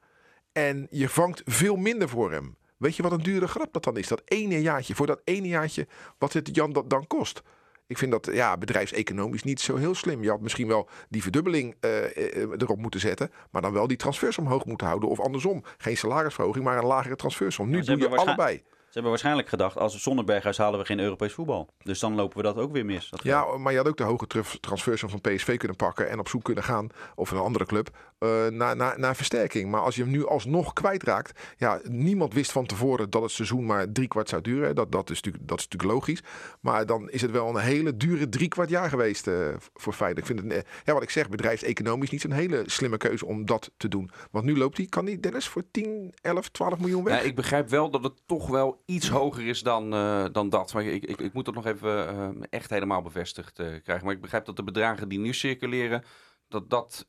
En 0.51 0.87
je 0.89 1.09
vangt 1.09 1.41
veel 1.45 1.75
minder 1.75 2.09
voor 2.09 2.31
hem. 2.31 2.57
Weet 2.77 2.95
je 2.95 3.03
wat 3.03 3.11
een 3.11 3.23
dure 3.23 3.47
grap 3.47 3.73
dat 3.73 3.83
dan 3.83 3.97
is? 3.97 4.07
Dat 4.07 4.21
ene 4.25 4.61
jaartje, 4.61 4.95
voor 4.95 5.07
dat 5.07 5.21
ene 5.23 5.47
jaartje, 5.47 5.87
wat 6.17 6.33
het 6.33 6.55
Jan 6.55 6.73
dat 6.73 6.89
dan 6.89 7.07
kost. 7.07 7.41
Ik 7.87 7.97
vind 7.97 8.11
dat 8.11 8.29
ja, 8.31 8.57
bedrijfseconomisch 8.57 9.43
niet 9.43 9.61
zo 9.61 9.75
heel 9.75 9.95
slim. 9.95 10.23
Je 10.23 10.29
had 10.29 10.41
misschien 10.41 10.67
wel 10.67 10.89
die 11.09 11.21
verdubbeling 11.21 11.75
eh, 11.79 12.03
eh, 12.05 12.49
erop 12.57 12.77
moeten 12.77 12.99
zetten. 12.99 13.31
Maar 13.51 13.61
dan 13.61 13.73
wel 13.73 13.87
die 13.87 13.97
transfers 13.97 14.37
omhoog 14.37 14.65
moeten 14.65 14.87
houden. 14.87 15.09
Of 15.09 15.19
andersom. 15.19 15.63
Geen 15.77 15.97
salarisverhoging, 15.97 16.63
maar 16.65 16.77
een 16.77 16.85
lagere 16.85 17.15
transfersom. 17.15 17.69
Nu 17.69 17.81
doe 17.81 17.97
je 17.97 18.09
allebei. 18.15 18.63
Ze 18.93 18.99
hebben 18.99 19.17
waarschijnlijk 19.17 19.49
gedacht, 19.49 19.77
als 19.77 19.93
we 19.93 19.99
zonder 19.99 20.25
Berghuis 20.25 20.57
halen 20.57 20.79
we 20.79 20.85
geen 20.85 20.99
Europees 20.99 21.33
voetbal. 21.33 21.69
Dus 21.83 21.99
dan 21.99 22.15
lopen 22.15 22.37
we 22.37 22.43
dat 22.43 22.57
ook 22.57 22.71
weer 22.71 22.85
mis. 22.85 23.09
Dat. 23.09 23.23
Ja, 23.23 23.57
maar 23.57 23.71
je 23.71 23.77
had 23.77 23.87
ook 23.87 23.97
de 23.97 24.03
hoge 24.03 24.27
truf- 24.27 24.57
transfersom 24.59 25.09
van 25.09 25.21
PSV 25.21 25.57
kunnen 25.57 25.77
pakken 25.77 26.09
en 26.09 26.19
op 26.19 26.27
zoek 26.27 26.43
kunnen 26.43 26.63
gaan, 26.63 26.87
of 27.15 27.31
een 27.31 27.37
andere 27.37 27.65
club, 27.65 27.89
eh, 28.17 28.47
naar, 28.47 28.75
naar, 28.75 28.99
naar 28.99 29.15
versterking. 29.15 29.71
Maar 29.71 29.81
als 29.81 29.95
je 29.95 30.01
hem 30.01 30.11
nu 30.11 30.27
alsnog 30.27 30.73
kwijtraakt, 30.73 31.39
ja, 31.57 31.79
niemand 31.83 32.33
wist 32.33 32.51
van 32.51 32.65
tevoren 32.65 33.09
dat 33.09 33.21
het 33.21 33.31
seizoen 33.31 33.65
maar 33.65 33.91
drie 33.91 34.07
kwart 34.07 34.29
zou 34.29 34.41
duren. 34.41 34.75
Dat, 34.75 34.91
dat, 34.91 35.09
is 35.09 35.15
natuurlijk, 35.15 35.47
dat 35.47 35.57
is 35.59 35.63
natuurlijk 35.63 35.93
logisch. 35.93 36.21
Maar 36.59 36.85
dan 36.85 37.09
is 37.09 37.21
het 37.21 37.31
wel 37.31 37.49
een 37.49 37.61
hele 37.61 37.97
dure 37.97 38.29
drie 38.29 38.47
kwart 38.47 38.69
jaar 38.69 38.89
geweest 38.89 39.27
eh, 39.27 39.47
voor 39.73 39.93
Feyenoord. 39.93 40.29
Ik 40.29 40.35
vind 40.35 40.39
het, 40.39 40.51
eh, 40.51 40.71
ja, 40.83 40.93
wat 40.93 41.03
ik 41.03 41.09
zeg, 41.09 41.29
bedrijfseconomisch 41.29 42.09
niet 42.09 42.21
zo'n 42.21 42.31
hele 42.31 42.63
slimme 42.65 42.97
keuze 42.97 43.25
om 43.25 43.45
dat 43.45 43.71
te 43.77 43.87
doen. 43.87 44.09
Want 44.31 44.45
nu 44.45 44.57
loopt 44.57 44.77
hij, 44.77 44.85
kan 44.85 45.05
hij 45.05 45.19
Dennis, 45.19 45.47
voor 45.47 45.63
10, 45.71 46.13
11, 46.21 46.49
12 46.49 46.79
miljoen 46.79 47.03
weg? 47.03 47.21
Ja, 47.21 47.21
ik 47.21 47.35
begrijp 47.35 47.69
wel 47.69 47.89
dat 47.89 48.03
het 48.03 48.21
toch 48.25 48.47
wel 48.47 48.81
iets 48.85 49.09
hoger 49.09 49.47
is 49.47 49.61
dan, 49.61 49.93
eh, 49.93 50.25
dan 50.31 50.49
dat. 50.49 50.73
Maar 50.73 50.83
ik, 50.83 51.05
ik, 51.05 51.19
ik 51.19 51.33
moet 51.33 51.45
dat 51.45 51.53
nog 51.53 51.65
even 51.65 52.07
eh, 52.07 52.29
echt 52.49 52.69
helemaal 52.69 53.01
bevestigd 53.01 53.59
eh, 53.59 53.67
krijgen. 53.83 54.05
Maar 54.05 54.15
ik 54.15 54.21
begrijp 54.21 54.45
dat 54.45 54.55
de 54.55 54.63
bedragen 54.63 55.09
die 55.09 55.19
nu 55.19 55.33
circuleren, 55.33 56.03
dat 56.47 56.69
dat 56.69 57.05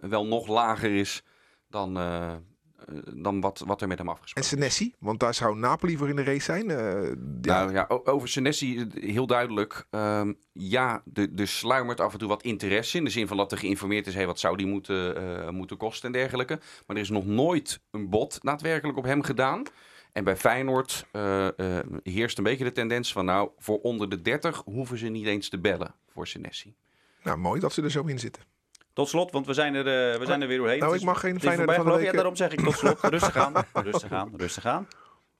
wel 0.00 0.26
nog 0.26 0.46
lager 0.46 0.94
is 0.94 1.22
dan, 1.68 1.94
dan 3.14 3.40
wat, 3.40 3.62
wat 3.66 3.80
er 3.80 3.88
met 3.88 3.98
hem 3.98 4.06
En 4.06 4.12
afgesproken 4.12 4.42
is. 4.42 4.48
Senesi, 4.48 4.94
want 4.98 5.20
daar 5.20 5.34
zou 5.34 5.56
Napoli 5.56 5.96
voor 5.96 6.08
in 6.08 6.16
de 6.16 6.22
race 6.22 6.40
zijn. 6.40 6.68
Ja, 6.68 7.14
Nou 7.40 7.72
ja, 7.72 7.86
over 8.04 8.28
Senesi 8.28 8.86
heel 8.94 9.26
duidelijk. 9.26 9.86
Ehm, 9.90 10.32
ja, 10.52 11.02
er 11.12 11.28
er 11.36 11.48
sluimert 11.48 12.00
af 12.00 12.12
en 12.12 12.18
toe 12.18 12.28
wat 12.28 12.42
interesse 12.42 12.98
in. 12.98 13.04
de 13.04 13.10
zin 13.10 13.28
van 13.28 13.36
dat 13.36 13.52
er 13.52 13.58
geïnformeerd 13.58 14.06
is, 14.06 14.14
hey, 14.14 14.26
wat 14.26 14.38
zou 14.38 14.56
die 14.56 14.66
moeten, 14.66 15.54
moeten 15.54 15.76
kosten 15.76 16.06
en 16.06 16.12
dergelijke. 16.12 16.60
Maar 16.86 16.96
er 16.96 17.02
is 17.02 17.10
nog 17.10 17.26
nooit 17.26 17.80
een 17.90 18.08
bod 18.08 18.38
daadwerkelijk 18.42 18.98
op 18.98 19.04
hem 19.04 19.22
gedaan. 19.22 19.66
En 20.18 20.24
bij 20.24 20.36
Feyenoord 20.36 21.06
eh, 21.10 21.46
eh, 21.46 21.86
heerst 22.02 22.38
een 22.38 22.44
beetje 22.44 22.64
de 22.64 22.72
tendens 22.72 23.12
van... 23.12 23.24
nou, 23.24 23.50
voor 23.58 23.78
onder 23.80 24.08
de 24.08 24.22
30 24.22 24.62
hoeven 24.64 24.98
ze 24.98 25.06
niet 25.06 25.26
eens 25.26 25.48
te 25.48 25.58
bellen 25.58 25.94
voor 26.12 26.26
Senesi. 26.26 26.74
nou, 27.22 27.38
mooi 27.38 27.60
dat 27.60 27.72
ze 27.72 27.82
er 27.82 27.90
zo 27.90 28.04
in 28.04 28.18
zitten. 28.18 28.42
Tot 28.92 29.08
slot, 29.08 29.30
want 29.30 29.46
we 29.46 29.54
zijn 29.54 29.74
er, 29.74 30.12
eh, 30.12 30.18
we 30.18 30.26
zijn 30.26 30.42
er 30.42 30.48
weer 30.48 30.58
doorheen. 30.58 30.78
Nou, 30.78 30.94
ik 30.94 31.02
mag 31.02 31.20
geen 31.20 31.40
voorbij, 31.40 31.76
van 31.76 31.84
de 31.84 31.92
week, 31.92 32.04
Ja, 32.04 32.12
daarom 32.12 32.36
zeg 32.36 32.52
ik 32.52 32.60
tot 32.60 32.74
slot. 32.74 33.00
Rustig 33.14 33.36
aan, 33.36 33.52
rustig 33.72 34.12
aan, 34.12 34.32
rustig 34.36 34.66
aan. 34.66 34.88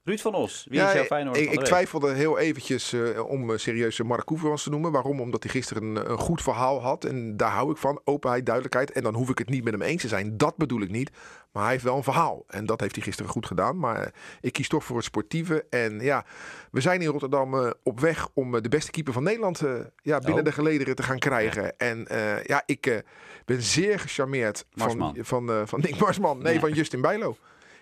Ruud 0.08 0.20
van 0.20 0.34
Os, 0.34 0.66
wie 0.70 0.80
is 0.80 0.92
jouw 0.92 1.04
Feyenoord 1.04 1.36
ik, 1.36 1.50
ik 1.52 1.60
twijfelde 1.64 2.12
heel 2.12 2.38
eventjes 2.38 2.92
eh, 2.92 3.26
om 3.28 3.50
uh, 3.50 3.56
serieus 3.58 4.02
Mark 4.02 4.24
Koevermans 4.26 4.62
te 4.62 4.70
noemen. 4.70 4.92
Waarom? 4.92 5.20
Omdat 5.20 5.42
hij 5.42 5.52
gisteren 5.52 5.82
een, 5.82 6.10
een 6.10 6.18
goed 6.18 6.42
verhaal 6.42 6.82
had. 6.82 7.04
En 7.04 7.36
daar 7.36 7.50
hou 7.50 7.70
ik 7.70 7.76
van. 7.76 8.00
Openheid, 8.04 8.46
duidelijkheid. 8.46 8.92
En 8.92 9.02
dan 9.02 9.14
hoef 9.14 9.30
ik 9.30 9.38
het 9.38 9.48
niet 9.48 9.64
met 9.64 9.72
hem 9.72 9.82
eens 9.82 10.02
te 10.02 10.08
zijn. 10.08 10.36
Dat 10.36 10.56
bedoel 10.56 10.80
ik 10.80 10.90
niet. 10.90 11.10
Maar 11.52 11.62
hij 11.62 11.72
heeft 11.72 11.84
wel 11.84 11.96
een 11.96 12.02
verhaal. 12.02 12.44
En 12.46 12.66
dat 12.66 12.80
heeft 12.80 12.94
hij 12.94 13.04
gisteren 13.04 13.30
goed 13.30 13.46
gedaan. 13.46 13.78
Maar 13.78 14.02
eh, 14.02 14.10
ik 14.40 14.52
kies 14.52 14.68
toch 14.68 14.84
voor 14.84 14.96
het 14.96 15.04
sportieve. 15.04 15.64
En 15.70 16.00
ja, 16.00 16.24
we 16.70 16.80
zijn 16.80 17.00
in 17.00 17.08
Rotterdam 17.08 17.54
eh, 17.54 17.70
op 17.82 18.00
weg 18.00 18.28
om 18.34 18.54
eh, 18.54 18.62
de 18.62 18.68
beste 18.68 18.90
keeper 18.90 19.12
van 19.12 19.22
Nederland 19.22 19.60
eh, 19.60 19.72
ja, 20.02 20.18
binnen 20.18 20.38
Oh. 20.38 20.44
de 20.44 20.52
gelederen 20.52 20.94
te 20.94 21.02
gaan 21.02 21.18
krijgen. 21.18 21.78
En 21.78 22.06
eh, 22.06 22.44
ja, 22.44 22.62
ik 22.66 22.86
eh, 22.86 22.96
ben 23.44 23.62
zeer 23.62 23.98
gecharmeerd 23.98 24.64
van, 24.74 24.86
Marsman. 24.96 25.24
van, 25.24 25.50
eh, 25.50 25.62
van 25.64 25.80
Nick 25.80 25.98
Marsman. 25.98 26.42
Nee, 26.42 26.54
Ja. 26.54 26.60
van 26.60 26.72
Justin 26.72 27.00
Bijlo. 27.00 27.36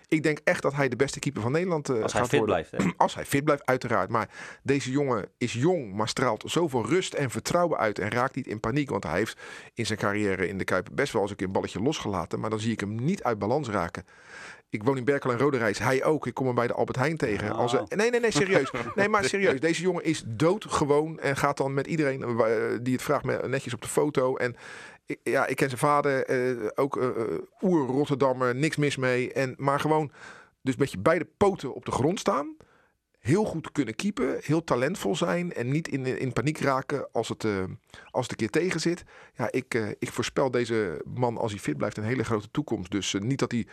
Ik 0.09 0.23
denk 0.23 0.39
echt 0.43 0.61
dat 0.61 0.73
hij 0.73 0.89
de 0.89 0.95
beste 0.95 1.19
keeper 1.19 1.41
van 1.41 1.51
Nederland 1.51 1.89
eh 1.89 2.01
Als 2.01 2.13
hij 2.13 2.21
fit 2.25 2.39
worden. 2.39 2.65
blijft. 2.67 2.71
Hè? 2.71 2.91
Als 3.05 3.15
hij 3.15 3.25
fit 3.25 3.43
blijft, 3.43 3.65
uiteraard. 3.65 4.09
Maar 4.09 4.29
deze 4.63 4.91
jongen 4.91 5.25
is 5.37 5.53
jong, 5.53 5.93
maar 5.93 6.07
straalt 6.07 6.43
zoveel 6.45 6.85
rust 6.85 7.13
en 7.13 7.29
vertrouwen 7.29 7.77
uit. 7.77 7.99
En 7.99 8.09
raakt 8.09 8.35
niet 8.35 8.47
in 8.47 8.59
paniek. 8.59 8.89
Want 8.89 9.03
hij 9.03 9.17
heeft 9.17 9.39
in 9.73 9.85
zijn 9.85 9.99
carrière 9.99 10.47
in 10.47 10.57
de 10.57 10.63
Kuip 10.63 10.89
best 10.93 11.13
wel 11.13 11.21
eens 11.21 11.31
een 11.31 11.37
keer 11.37 11.47
een 11.47 11.51
balletje 11.53 11.81
losgelaten. 11.81 12.39
Maar 12.39 12.49
dan 12.49 12.59
zie 12.59 12.71
ik 12.71 12.79
hem 12.79 12.95
niet 12.95 13.23
uit 13.23 13.39
balans 13.39 13.69
raken. 13.69 14.05
Ik 14.69 14.83
woon 14.83 14.97
in 14.97 15.03
Berkel 15.05 15.31
en 15.31 15.37
Roderijs. 15.37 15.79
Hij 15.79 16.03
ook. 16.03 16.27
Ik 16.27 16.33
kom 16.33 16.45
hem 16.45 16.55
bij 16.55 16.67
de 16.67 16.73
Albert 16.73 16.97
Heijn 16.97 17.17
tegen. 17.17 17.51
Als 17.51 17.71
nee, 17.73 18.09
nee, 18.09 18.19
nee, 18.19 18.31
serieus. 18.31 18.71
Nee, 18.95 19.09
maar 19.09 19.23
serieus. 19.23 19.59
Deze 19.59 19.81
jongen 19.81 20.03
is 20.03 20.23
doodgewoon. 20.27 21.19
En 21.19 21.35
gaat 21.37 21.57
dan 21.57 21.73
met 21.73 21.87
iedereen 21.87 22.23
eh, 22.23 22.55
die 22.81 22.93
het 22.93 23.01
vraagt 23.01 23.47
netjes 23.47 23.73
op 23.73 23.81
de 23.81 23.87
foto. 23.87 24.35
En 24.35 24.55
ik- 25.05 25.19
ja, 25.23 25.45
ik 25.47 25.55
ken 25.55 25.67
zijn 25.67 25.79
vader. 25.81 26.25
eh, 26.25 26.67
ook 26.75 26.97
eh, 26.97 27.07
eh, 27.07 27.37
oer-Rotterdammer. 27.61 28.55
Niks 28.55 28.75
mis 28.75 28.97
mee. 28.97 29.33
En, 29.33 29.53
maar 29.57 29.79
gewoon 29.79 30.11
dus 30.61 30.75
met 30.75 30.91
je 30.91 30.97
beide 30.99 31.27
poten 31.37 31.73
op 31.73 31.85
de 31.85 31.91
grond 31.91 32.19
staan 32.19 32.55
heel 33.19 33.43
goed 33.45 33.71
kunnen 33.71 33.95
keepen, 33.95 34.37
heel 34.41 34.63
talentvol 34.63 35.15
zijn 35.15 35.53
en 35.53 35.71
niet 35.71 35.87
in, 35.87 36.05
in 36.05 36.33
paniek 36.33 36.57
raken 36.59 37.07
als 37.11 37.29
het, 37.29 37.43
eh, 37.43 37.63
als 38.11 38.21
het 38.27 38.31
een 38.31 38.37
keer 38.49 38.61
tegen 38.61 38.79
zit. 38.79 39.03
Ja, 39.33 39.51
ik, 39.51 39.73
eh, 39.73 39.87
ik 39.99 40.11
voorspel 40.11 40.51
deze 40.51 41.01
man 41.13 41.37
als 41.37 41.51
hij 41.51 41.59
fit 41.61 41.77
blijft 41.77 41.97
een 41.97 42.03
hele 42.03 42.23
grote 42.23 42.51
toekomst. 42.51 42.91
Dus 42.91 43.13
eh, 43.13 43.21
niet 43.21 43.39
dat 43.39 43.51
hij 43.51 43.67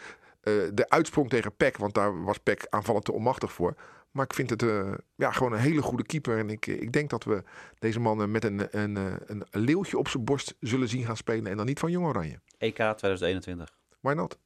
eh, 0.44 0.52
de 0.72 0.88
uitsprong 0.88 1.28
tegen 1.30 1.56
Peck, 1.56 1.76
want 1.76 1.94
daar 1.94 2.24
was 2.24 2.38
Peck 2.38 2.66
aanvallend 2.70 3.04
te 3.04 3.12
onmachtig 3.12 3.52
voor. 3.52 3.76
Maar 4.10 4.24
ik 4.24 4.34
vind 4.34 4.50
het 4.50 4.62
eh, 4.62 4.92
ja, 5.16 5.30
gewoon 5.30 5.52
een 5.52 5.58
hele 5.58 5.82
goede 5.82 6.06
keeper. 6.06 6.38
En 6.38 6.50
ik, 6.50 6.66
ik 6.66 6.92
denk 6.92 7.10
dat 7.10 7.24
we 7.24 7.42
deze 7.78 8.00
man 8.00 8.22
eh, 8.22 8.28
met 8.28 8.44
een, 8.44 8.78
een, 8.78 8.96
eh, 8.96 9.14
een 9.26 9.44
leeuwtje 9.50 9.98
op 9.98 10.08
zijn 10.08 10.24
borst 10.24 10.54
zullen 10.60 10.88
zien 10.88 11.04
gaan 11.04 11.16
spelen. 11.16 11.46
En 11.46 11.56
dan 11.56 11.66
niet 11.66 11.78
van 11.78 11.90
Jong 11.90 12.06
Oranje. 12.06 12.40
EK 12.58 12.74
2021. 12.74 13.76
Why 14.00 14.12
not? 14.12 14.38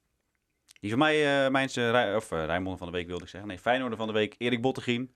Die 0.80 0.90
van 0.90 0.98
mij, 0.98 1.44
eh 1.44 1.50
mijn 1.50 1.68
of 2.16 2.32
uh, 2.32 2.44
Rijnmond 2.44 2.78
van 2.78 2.86
de 2.86 2.92
week 2.92 3.06
wilde 3.06 3.24
ik 3.24 3.30
zeggen. 3.30 3.48
Nee, 3.48 3.58
Feyenoorder 3.58 3.98
van 3.98 4.06
de 4.06 4.12
week. 4.12 4.34
Erik 4.38 4.62
Bottegien 4.62 5.14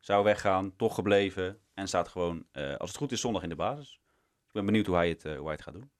zou 0.00 0.24
weggaan, 0.24 0.76
toch 0.76 0.94
gebleven. 0.94 1.58
En 1.74 1.88
staat 1.88 2.08
gewoon, 2.08 2.46
eh, 2.52 2.76
als 2.76 2.88
het 2.88 2.98
goed 2.98 3.12
is, 3.12 3.20
zondag 3.20 3.42
in 3.42 3.48
de 3.48 3.54
basis. 3.54 4.00
Ik 4.46 4.52
ben 4.52 4.66
benieuwd 4.66 4.86
hoe 4.86 4.96
hij 4.96 5.08
het, 5.08 5.24
eh, 5.24 5.36
hoe 5.36 5.44
hij 5.44 5.52
het 5.52 5.62
gaat 5.62 5.74
doen. 5.74 5.90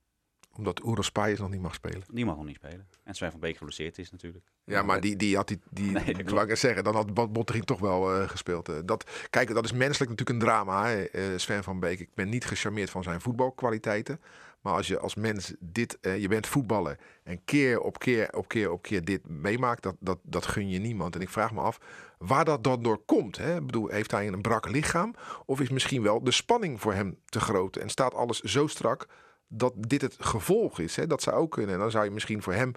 Omdat 0.57 0.83
Oeros 0.83 1.05
Spijs 1.05 1.39
nog 1.39 1.49
niet 1.49 1.61
mag 1.61 1.73
spelen. 1.73 2.01
Die 2.11 2.25
mag 2.25 2.35
nog 2.35 2.45
niet 2.45 2.55
spelen. 2.55 2.87
En 3.03 3.13
Sven 3.13 3.31
van 3.31 3.39
Beek 3.39 3.57
geblesseerd 3.57 3.97
is 3.97 4.11
natuurlijk. 4.11 4.45
Ja, 4.63 4.81
maar 4.81 5.01
die, 5.01 5.15
die 5.15 5.35
had 5.35 5.47
die, 5.47 5.59
die 5.69 5.91
Nee, 5.91 6.03
ik 6.03 6.29
ik 6.29 6.55
zeggen, 6.55 6.83
dan 6.83 6.95
had 6.95 7.13
Bot- 7.13 7.33
Botterink 7.33 7.65
toch 7.65 7.79
wel 7.79 8.13
eh, 8.13 8.29
gespeeld. 8.29 8.69
Eh, 8.69 8.75
dat, 8.85 9.09
kijk, 9.29 9.53
dat 9.53 9.65
is 9.65 9.71
menselijk 9.71 10.09
natuurlijk 10.11 10.29
een 10.29 10.47
drama, 10.47 10.87
hè, 10.87 11.03
eh, 11.03 11.23
Sven 11.35 11.63
van 11.63 11.79
Beek. 11.79 11.99
Ik 11.99 12.13
ben 12.13 12.29
niet 12.29 12.45
gecharmeerd 12.45 12.89
van 12.89 13.03
zijn 13.03 13.21
voetbalkwaliteiten. 13.21 14.19
Maar 14.61 14.73
als 14.73 14.87
je 14.87 14.99
als 14.99 15.15
mens 15.15 15.53
dit, 15.59 15.97
je 16.01 16.27
bent 16.27 16.47
voetballer 16.47 16.99
en 17.23 17.43
keer 17.43 17.79
op 17.79 17.99
keer 17.99 18.33
op 18.33 18.47
keer 18.47 18.71
op 18.71 18.81
keer 18.81 19.05
dit 19.05 19.27
meemaakt, 19.29 19.83
dat, 19.83 19.95
dat, 19.99 20.19
dat 20.23 20.45
gun 20.45 20.69
je 20.69 20.79
niemand. 20.79 21.15
En 21.15 21.21
ik 21.21 21.29
vraag 21.29 21.53
me 21.53 21.61
af 21.61 21.79
waar 22.17 22.45
dat 22.45 22.63
dan 22.63 22.83
door 22.83 22.97
komt. 23.05 23.37
Hè? 23.37 23.55
Ik 23.55 23.65
bedoel, 23.65 23.87
heeft 23.87 24.11
hij 24.11 24.27
een 24.27 24.41
brak 24.41 24.69
lichaam? 24.69 25.15
Of 25.45 25.59
is 25.59 25.69
misschien 25.69 26.01
wel 26.01 26.23
de 26.23 26.31
spanning 26.31 26.81
voor 26.81 26.93
hem 26.93 27.17
te 27.25 27.39
groot? 27.39 27.75
En 27.75 27.89
staat 27.89 28.13
alles 28.13 28.39
zo 28.39 28.67
strak 28.67 29.07
dat 29.47 29.73
dit 29.77 30.01
het 30.01 30.15
gevolg 30.19 30.79
is. 30.79 30.95
Hè? 30.95 31.07
Dat 31.07 31.21
zou 31.21 31.35
ook 31.37 31.51
kunnen. 31.51 31.73
En 31.73 31.79
dan 31.79 31.91
zou 31.91 32.05
je 32.05 32.11
misschien 32.11 32.41
voor 32.41 32.53
hem 32.53 32.71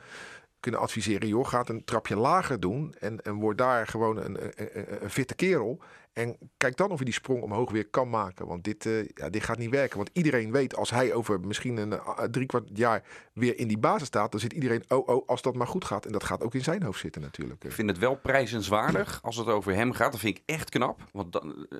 kunnen 0.60 0.80
adviseren, 0.80 1.28
joh, 1.28 1.46
gaat 1.46 1.68
een 1.68 1.84
trapje 1.84 2.16
lager 2.16 2.60
doen 2.60 2.94
en, 2.98 3.22
en 3.22 3.34
word 3.34 3.58
daar 3.58 3.86
gewoon 3.86 4.16
een, 4.16 4.42
een, 4.42 4.52
een, 4.56 5.02
een 5.02 5.10
fitte 5.10 5.34
kerel. 5.34 5.80
En 6.18 6.36
kijk 6.56 6.76
dan 6.76 6.90
of 6.90 6.98
je 6.98 7.04
die 7.04 7.14
sprong 7.14 7.42
omhoog 7.42 7.70
weer 7.70 7.88
kan 7.88 8.10
maken. 8.10 8.46
Want 8.46 8.64
dit, 8.64 8.86
eh, 8.86 9.04
ja, 9.14 9.28
dit 9.30 9.42
gaat 9.42 9.58
niet 9.58 9.70
werken. 9.70 9.96
Want 9.96 10.10
iedereen 10.12 10.52
weet, 10.52 10.76
als 10.76 10.90
hij 10.90 11.12
over 11.12 11.40
misschien 11.40 11.76
een 11.76 11.92
uh, 11.92 12.18
drie 12.30 12.46
kwart 12.46 12.68
jaar 12.74 13.02
weer 13.32 13.58
in 13.58 13.68
die 13.68 13.78
basis 13.78 14.06
staat, 14.06 14.30
dan 14.30 14.40
zit 14.40 14.52
iedereen, 14.52 14.82
oh, 14.88 15.08
oh, 15.08 15.28
als 15.28 15.42
dat 15.42 15.54
maar 15.54 15.66
goed 15.66 15.84
gaat. 15.84 16.06
En 16.06 16.12
dat 16.12 16.24
gaat 16.24 16.42
ook 16.42 16.54
in 16.54 16.62
zijn 16.62 16.82
hoofd 16.82 17.00
zitten 17.00 17.22
natuurlijk. 17.22 17.64
Ik 17.64 17.72
vind 17.72 17.88
het 17.88 17.98
wel 17.98 18.16
prijzenswaardig 18.16 19.18
als 19.22 19.36
het 19.36 19.46
over 19.46 19.74
hem 19.74 19.92
gaat. 19.92 20.10
Dat 20.12 20.20
vind 20.20 20.36
ik 20.38 20.42
echt 20.46 20.70
knap. 20.70 21.00
Want 21.12 21.32
dan, 21.32 21.66
eh, 21.70 21.78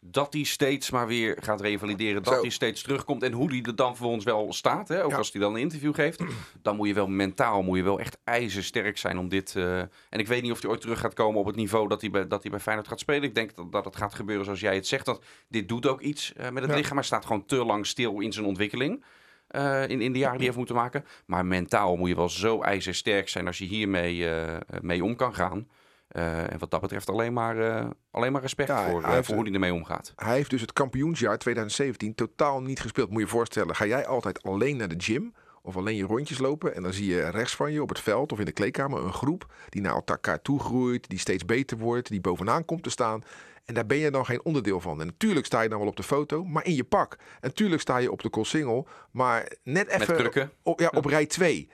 dat 0.00 0.32
hij 0.32 0.42
steeds 0.42 0.90
maar 0.90 1.06
weer 1.06 1.36
gaat 1.40 1.60
revalideren, 1.60 2.22
dat 2.22 2.34
Zo. 2.34 2.40
hij 2.40 2.50
steeds 2.50 2.82
terugkomt 2.82 3.22
en 3.22 3.32
hoe 3.32 3.48
hij 3.50 3.62
er 3.62 3.76
dan 3.76 3.96
voor 3.96 4.08
ons 4.10 4.24
wel 4.24 4.52
staat. 4.52 4.88
Hè? 4.88 5.04
Ook 5.04 5.10
Ja. 5.10 5.16
als 5.16 5.32
hij 5.32 5.40
dan 5.40 5.54
een 5.54 5.60
interview 5.60 5.94
geeft. 5.94 6.22
Dan 6.62 6.76
moet 6.76 6.88
je 6.88 6.94
wel 6.94 7.06
mentaal, 7.08 7.62
moet 7.62 7.76
je 7.76 7.82
wel 7.84 8.00
echt 8.00 8.18
ijzersterk 8.24 8.98
zijn 8.98 9.18
om 9.18 9.28
dit... 9.28 9.56
eh, 9.56 9.78
En 9.78 9.88
ik 10.18 10.26
weet 10.26 10.42
niet 10.42 10.52
of 10.52 10.60
hij 10.62 10.70
ooit 10.70 10.80
terug 10.80 11.00
gaat 11.00 11.14
komen 11.14 11.40
op 11.40 11.46
het 11.46 11.56
niveau 11.56 11.88
dat 11.88 12.00
hij 12.00 12.10
bij, 12.10 12.26
dat 12.26 12.42
hij 12.42 12.50
bij 12.50 12.60
Feyenoord 12.60 12.88
gaat 12.88 13.00
spelen. 13.00 13.22
Ik 13.22 13.34
denk 13.34 13.50
dat, 13.70 13.79
dat 13.84 13.92
het 13.92 14.02
gaat 14.02 14.14
gebeuren 14.14 14.44
zoals 14.44 14.60
jij 14.60 14.74
het 14.74 14.86
zegt. 14.86 15.04
Dat 15.06 15.22
dit 15.48 15.68
doet 15.68 15.86
ook 15.86 16.00
iets 16.00 16.32
eh, 16.32 16.50
met 16.50 16.62
het 16.62 16.70
Ja. 16.72 16.76
lichaam. 16.78 16.96
Hij 16.96 17.06
staat 17.06 17.24
gewoon 17.26 17.44
te 17.46 17.64
lang 17.64 17.86
stil 17.86 18.20
in 18.20 18.32
zijn 18.32 18.46
ontwikkeling. 18.46 19.04
eh, 19.48 19.82
in, 19.88 20.00
in 20.00 20.12
de 20.12 20.18
jaren 20.18 20.18
die 20.18 20.28
hij 20.28 20.44
heeft 20.44 20.56
moeten 20.56 20.74
maken. 20.74 21.04
Maar 21.26 21.46
mentaal 21.46 21.96
moet 21.96 22.08
je 22.08 22.14
wel 22.14 22.28
zo 22.28 22.60
ijzersterk 22.62 23.28
zijn 23.28 23.46
als 23.46 23.58
je 23.58 23.64
hiermee 23.64 24.28
eh, 24.28 24.56
mee 24.80 25.04
om 25.04 25.16
kan 25.16 25.34
gaan. 25.34 25.68
En 26.08 26.58
wat 26.58 26.70
dat 26.70 26.80
betreft 26.80 27.08
alleen 27.08 27.32
maar, 27.32 27.86
alleen 28.10 28.32
maar 28.32 28.40
respect 28.40 28.68
Ja, 28.68 28.90
voor, 28.90 29.04
heeft- 29.06 29.26
voor 29.26 29.34
hoe 29.34 29.44
hij 29.44 29.52
ermee 29.52 29.74
omgaat. 29.74 30.12
Hij 30.16 30.34
heeft 30.34 30.50
dus 30.50 30.60
het 30.60 30.72
kampioensjaar 30.72 31.38
2017 31.38 32.14
totaal 32.14 32.62
niet 32.62 32.80
gespeeld. 32.80 33.08
Moet 33.10 33.18
je 33.18 33.24
je 33.24 33.30
voorstellen, 33.30 33.76
ga 33.76 33.86
jij 33.86 34.06
altijd 34.06 34.42
alleen 34.42 34.76
naar 34.76 34.88
de 34.88 34.94
gym 34.98 35.34
of 35.62 35.76
alleen 35.76 35.96
je 35.96 36.04
rondjes 36.04 36.38
lopen 36.38 36.74
en 36.74 36.82
dan 36.82 36.92
zie 36.92 37.06
je 37.06 37.28
rechts 37.30 37.56
van 37.56 37.72
je 37.72 37.82
op 37.82 37.88
het 37.88 38.00
veld 38.00 38.32
of 38.32 38.38
in 38.38 38.44
de 38.44 38.52
kleedkamer 38.52 39.04
een 39.04 39.12
groep 39.12 39.52
die 39.68 39.82
naar 39.82 39.94
elkaar 39.94 40.42
toe 40.42 40.60
groeit, 40.60 41.08
die 41.08 41.18
steeds 41.18 41.44
beter 41.44 41.78
wordt, 41.78 42.08
die 42.08 42.20
bovenaan 42.20 42.64
komt 42.64 42.82
te 42.82 42.90
staan. 42.90 43.22
En 43.70 43.76
daar 43.76 43.86
ben 43.86 43.98
je 43.98 44.10
dan 44.10 44.24
geen 44.24 44.44
onderdeel 44.44 44.80
van. 44.80 45.00
En 45.00 45.06
natuurlijk 45.06 45.46
sta 45.46 45.60
je 45.60 45.68
dan 45.68 45.78
wel 45.78 45.88
op 45.88 45.96
de 45.96 46.02
foto, 46.02 46.44
maar 46.44 46.66
in 46.66 46.74
je 46.74 46.84
pak. 46.84 47.16
En 47.18 47.36
natuurlijk 47.40 47.80
sta 47.80 47.96
je 47.96 48.12
op 48.12 48.22
de 48.22 48.44
single, 48.44 48.84
maar 49.10 49.52
net 49.62 49.88
even 49.88 50.50
op, 50.62 50.80
ja, 50.80 50.88
op 50.94 51.04
rij 51.04 51.26
2. 51.26 51.70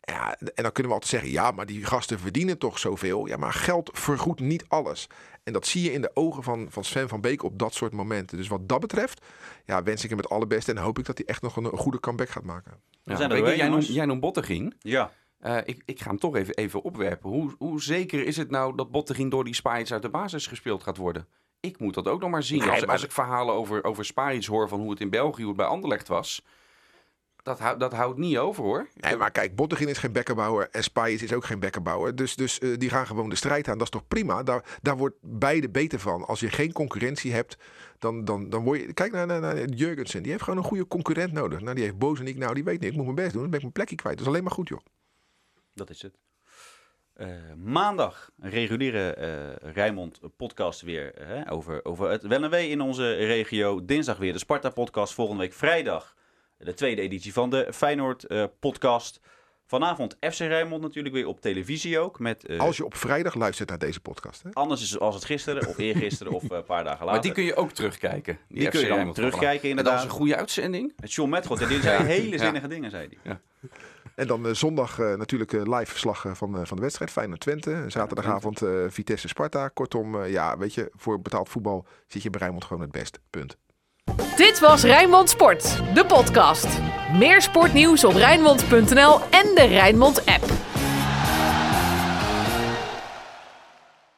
Ja, 0.00 0.36
en 0.38 0.62
dan 0.62 0.72
kunnen 0.72 0.92
we 0.92 0.98
altijd 0.98 1.10
zeggen, 1.10 1.30
ja, 1.30 1.50
maar 1.50 1.66
die 1.66 1.84
gasten 1.84 2.18
verdienen 2.18 2.58
toch 2.58 2.78
zoveel. 2.78 3.26
Ja, 3.26 3.36
maar 3.36 3.52
geld 3.52 3.90
vergoedt 3.92 4.40
niet 4.40 4.64
alles. 4.68 5.08
En 5.42 5.52
dat 5.52 5.66
zie 5.66 5.82
je 5.82 5.92
in 5.92 6.00
de 6.00 6.10
ogen 6.14 6.42
van, 6.42 6.66
van 6.70 6.84
Sven 6.84 7.08
van 7.08 7.20
Beek 7.20 7.42
op 7.42 7.58
dat 7.58 7.74
soort 7.74 7.92
momenten. 7.92 8.36
Dus 8.36 8.48
wat 8.48 8.68
dat 8.68 8.80
betreft, 8.80 9.24
ja, 9.64 9.82
wens 9.82 10.04
ik 10.04 10.08
hem 10.08 10.18
het 10.18 10.28
allerbeste. 10.28 10.70
En 10.70 10.78
hoop 10.78 10.98
ik 10.98 11.04
dat 11.04 11.18
hij 11.18 11.26
echt 11.26 11.42
nog 11.42 11.56
een, 11.56 11.64
een 11.64 11.78
goede 11.78 12.00
comeback 12.00 12.28
gaat 12.28 12.44
maken. 12.44 12.72
Ja, 13.02 13.16
zijn 13.16 13.30
er 13.30 13.56
jij, 13.56 13.68
noemt, 13.68 13.86
jij 13.86 14.06
noemt 14.06 14.20
Bottegien. 14.20 14.74
Ja. 14.78 15.10
Eh, 15.38 15.56
ik, 15.64 15.82
ik 15.84 16.00
ga 16.00 16.08
hem 16.08 16.18
toch 16.18 16.36
even, 16.36 16.54
even 16.54 16.82
opwerpen. 16.82 17.30
Hoe, 17.30 17.54
hoe 17.58 17.82
zeker 17.82 18.24
is 18.26 18.36
het 18.36 18.50
nou 18.50 18.76
dat 18.76 18.90
Bottegien 18.90 19.28
door 19.28 19.44
die 19.44 19.54
Spijts 19.54 19.92
uit 19.92 20.02
de 20.02 20.08
basis 20.10 20.46
gespeeld 20.46 20.82
gaat 20.82 20.96
worden? 20.96 21.26
Ik 21.60 21.78
moet 21.80 21.94
dat 21.94 22.08
ook 22.08 22.20
nog 22.20 22.30
maar 22.30 22.42
zien. 22.42 22.58
Nee, 22.58 22.70
als, 22.70 22.80
maar- 22.80 22.90
als 22.90 23.04
ik 23.04 23.12
verhalen 23.12 23.54
over, 23.54 23.84
over 23.84 24.04
Spijts 24.04 24.46
hoor 24.46 24.68
van 24.68 24.80
hoe 24.80 24.90
het 24.90 25.00
in 25.00 25.10
België, 25.10 25.40
hoe 25.40 25.48
het 25.48 25.56
bij 25.56 25.66
Anderlecht 25.66 26.08
was. 26.08 26.44
Dat, 27.42 27.58
hou- 27.58 27.78
dat 27.78 27.92
houdt 27.92 28.18
niet 28.18 28.38
over 28.38 28.64
hoor. 28.64 28.88
Nee, 28.94 29.16
maar 29.16 29.30
kijk, 29.30 29.54
Bottegin 29.56 29.88
is 29.88 29.98
geen 29.98 30.12
bekkenbouwer 30.12 30.68
en 30.70 30.82
Spijs 30.82 31.22
is 31.22 31.32
ook 31.32 31.44
geen 31.44 31.58
bekkenbouwer. 31.60 32.16
Dus, 32.16 32.34
dus 32.36 32.58
eh, 32.58 32.76
die 32.76 32.88
gaan 32.88 33.06
gewoon 33.06 33.28
de 33.28 33.34
strijd 33.36 33.68
aan. 33.68 33.74
Dat 33.78 33.82
is 33.86 33.90
toch 33.92 34.08
prima? 34.08 34.42
Daar, 34.42 34.78
daar 34.82 34.96
wordt 34.96 35.16
beide 35.20 35.68
beter 35.70 35.98
van. 36.00 36.24
Als 36.26 36.40
je 36.40 36.48
geen 36.50 36.72
concurrentie 36.72 37.32
hebt, 37.32 37.56
dan, 37.98 38.24
dan, 38.24 38.48
dan 38.50 38.64
word 38.64 38.80
je... 38.80 38.92
Kijk 38.92 39.12
naar, 39.12 39.26
naar, 39.26 39.40
naar 39.40 39.64
Jurgensen. 39.64 40.22
Die 40.22 40.30
heeft 40.32 40.44
gewoon 40.44 40.58
een 40.58 40.64
goede 40.64 40.86
concurrent 40.88 41.32
nodig. 41.32 41.60
Nou, 41.60 41.74
die 41.74 41.84
heeft 41.84 41.98
Boos 41.98 42.20
en 42.20 42.26
ik. 42.26 42.36
Nou, 42.36 42.54
die 42.54 42.64
weet 42.64 42.80
niet. 42.80 42.90
Ik 42.90 42.96
moet 42.96 43.04
mijn 43.04 43.16
best 43.16 43.32
doen. 43.32 43.40
Dan 43.40 43.50
ben 43.50 43.58
ik 43.58 43.64
mijn 43.64 43.72
plekje 43.72 43.96
kwijt. 43.96 44.16
Dat 44.16 44.26
is 44.26 44.32
alleen 44.32 44.44
maar 44.44 44.52
goed, 44.52 44.68
joh. 44.68 44.80
Dat 45.76 45.90
is 45.90 46.02
het. 46.02 46.18
Eh, 47.14 47.28
maandag 47.56 48.30
een 48.40 48.50
reguliere 48.50 49.10
eh 49.14 49.72
Rijnmond 49.72 50.20
podcast 50.36 50.80
weer 50.80 51.14
eh, 51.14 51.26
hè, 51.26 51.50
over, 51.52 51.84
over 51.84 52.10
het 52.10 52.22
wel 52.22 52.42
en 52.42 52.50
wee 52.50 52.68
in 52.68 52.80
onze 52.80 53.14
regio. 53.14 53.84
Dinsdag 53.84 54.16
weer 54.16 54.32
de 54.32 54.38
Sparta 54.38 54.70
podcast. 54.70 55.14
Volgende 55.14 55.42
week 55.42 55.52
vrijdag 55.52 56.14
de 56.58 56.74
tweede 56.74 57.02
editie 57.02 57.32
van 57.32 57.50
de 57.50 57.68
Feyenoord 57.72 58.24
eh, 58.24 58.44
podcast. 58.60 59.20
Vanavond 59.66 60.16
FC 60.20 60.38
Rijnmond 60.38 60.82
natuurlijk 60.82 61.14
weer 61.14 61.26
op 61.26 61.40
televisie 61.40 61.98
ook. 61.98 62.18
Met, 62.18 62.46
eh, 62.46 62.58
Als 62.60 62.76
je 62.76 62.84
op 62.84 62.94
vrijdag 62.96 63.34
luistert 63.34 63.68
naar 63.68 63.78
deze 63.78 64.00
podcast. 64.00 64.42
Hè? 64.42 64.50
Anders 64.52 64.82
is 64.82 64.90
het 64.90 65.00
als 65.00 65.14
het 65.14 65.24
gisteren 65.24 65.68
of 65.68 65.78
eergisteren 65.78 66.32
of 66.32 66.42
eh, 66.42 66.56
een 66.56 66.64
paar 66.64 66.84
dagen 66.84 67.04
later. 67.04 67.12
Maar 67.12 67.20
die 67.20 67.32
kun 67.32 67.44
je 67.44 67.54
ook 67.54 67.72
terugkijken. 67.72 68.38
Die 68.48 68.62
kun 68.62 68.70
FC 68.70 68.74
je 68.76 68.80
dan 68.80 68.90
Rijnmond 68.94 69.14
terugkijken, 69.16 69.48
vandaag. 69.48 69.62
En 69.62 69.68
inderdaad. 69.68 69.92
dat 69.94 70.02
was 70.02 70.12
een 70.12 70.18
goede 70.18 70.36
uitzending. 70.36 70.92
Met 70.96 71.12
John 71.12 71.30
Metgold. 71.30 71.60
En 71.60 71.68
die 71.68 71.80
zei 71.80 71.98
Ja. 71.98 72.04
hele 72.04 72.30
Ja. 72.30 72.38
zinnige 72.38 72.68
dingen, 72.68 72.90
zei 72.90 73.08
hij. 73.22 73.38
En 74.16 74.26
dan 74.26 74.46
eh, 74.46 74.52
zondag 74.52 74.98
eh, 74.98 75.14
natuurlijk 75.14 75.52
eh, 75.52 75.60
live 75.78 75.90
verslag 75.90 76.24
eh, 76.24 76.32
van, 76.34 76.66
van 76.66 76.76
de 76.76 76.82
wedstrijd. 76.82 77.10
Feyenoord 77.10 77.40
Twente. 77.40 77.84
Zaterdagavond 77.86 78.62
eh, 78.62 78.70
Vitesse 78.88 79.28
Sparta. 79.28 79.68
Kortom, 79.68 80.22
eh, 80.22 80.30
ja, 80.32 80.58
weet 80.58 80.74
je, 80.74 80.90
voor 80.94 81.20
betaald 81.20 81.48
voetbal 81.48 81.86
zit 82.06 82.22
je 82.22 82.30
bij 82.30 82.40
Rijnmond 82.40 82.64
gewoon 82.64 82.82
het 82.82 82.92
best. 82.92 83.18
Punt. 83.30 83.56
Dit 84.36 84.58
was 84.60 84.82
Rijnmond 84.82 85.30
Sport, 85.30 85.80
de 85.94 86.06
podcast. 86.06 86.66
Meer 87.12 87.42
sportnieuws 87.42 88.04
op 88.04 88.12
Rijnmond.nl 88.12 89.20
en 89.20 89.54
de 89.54 89.66
Rijnmond 89.68 90.26
app. 90.26 90.44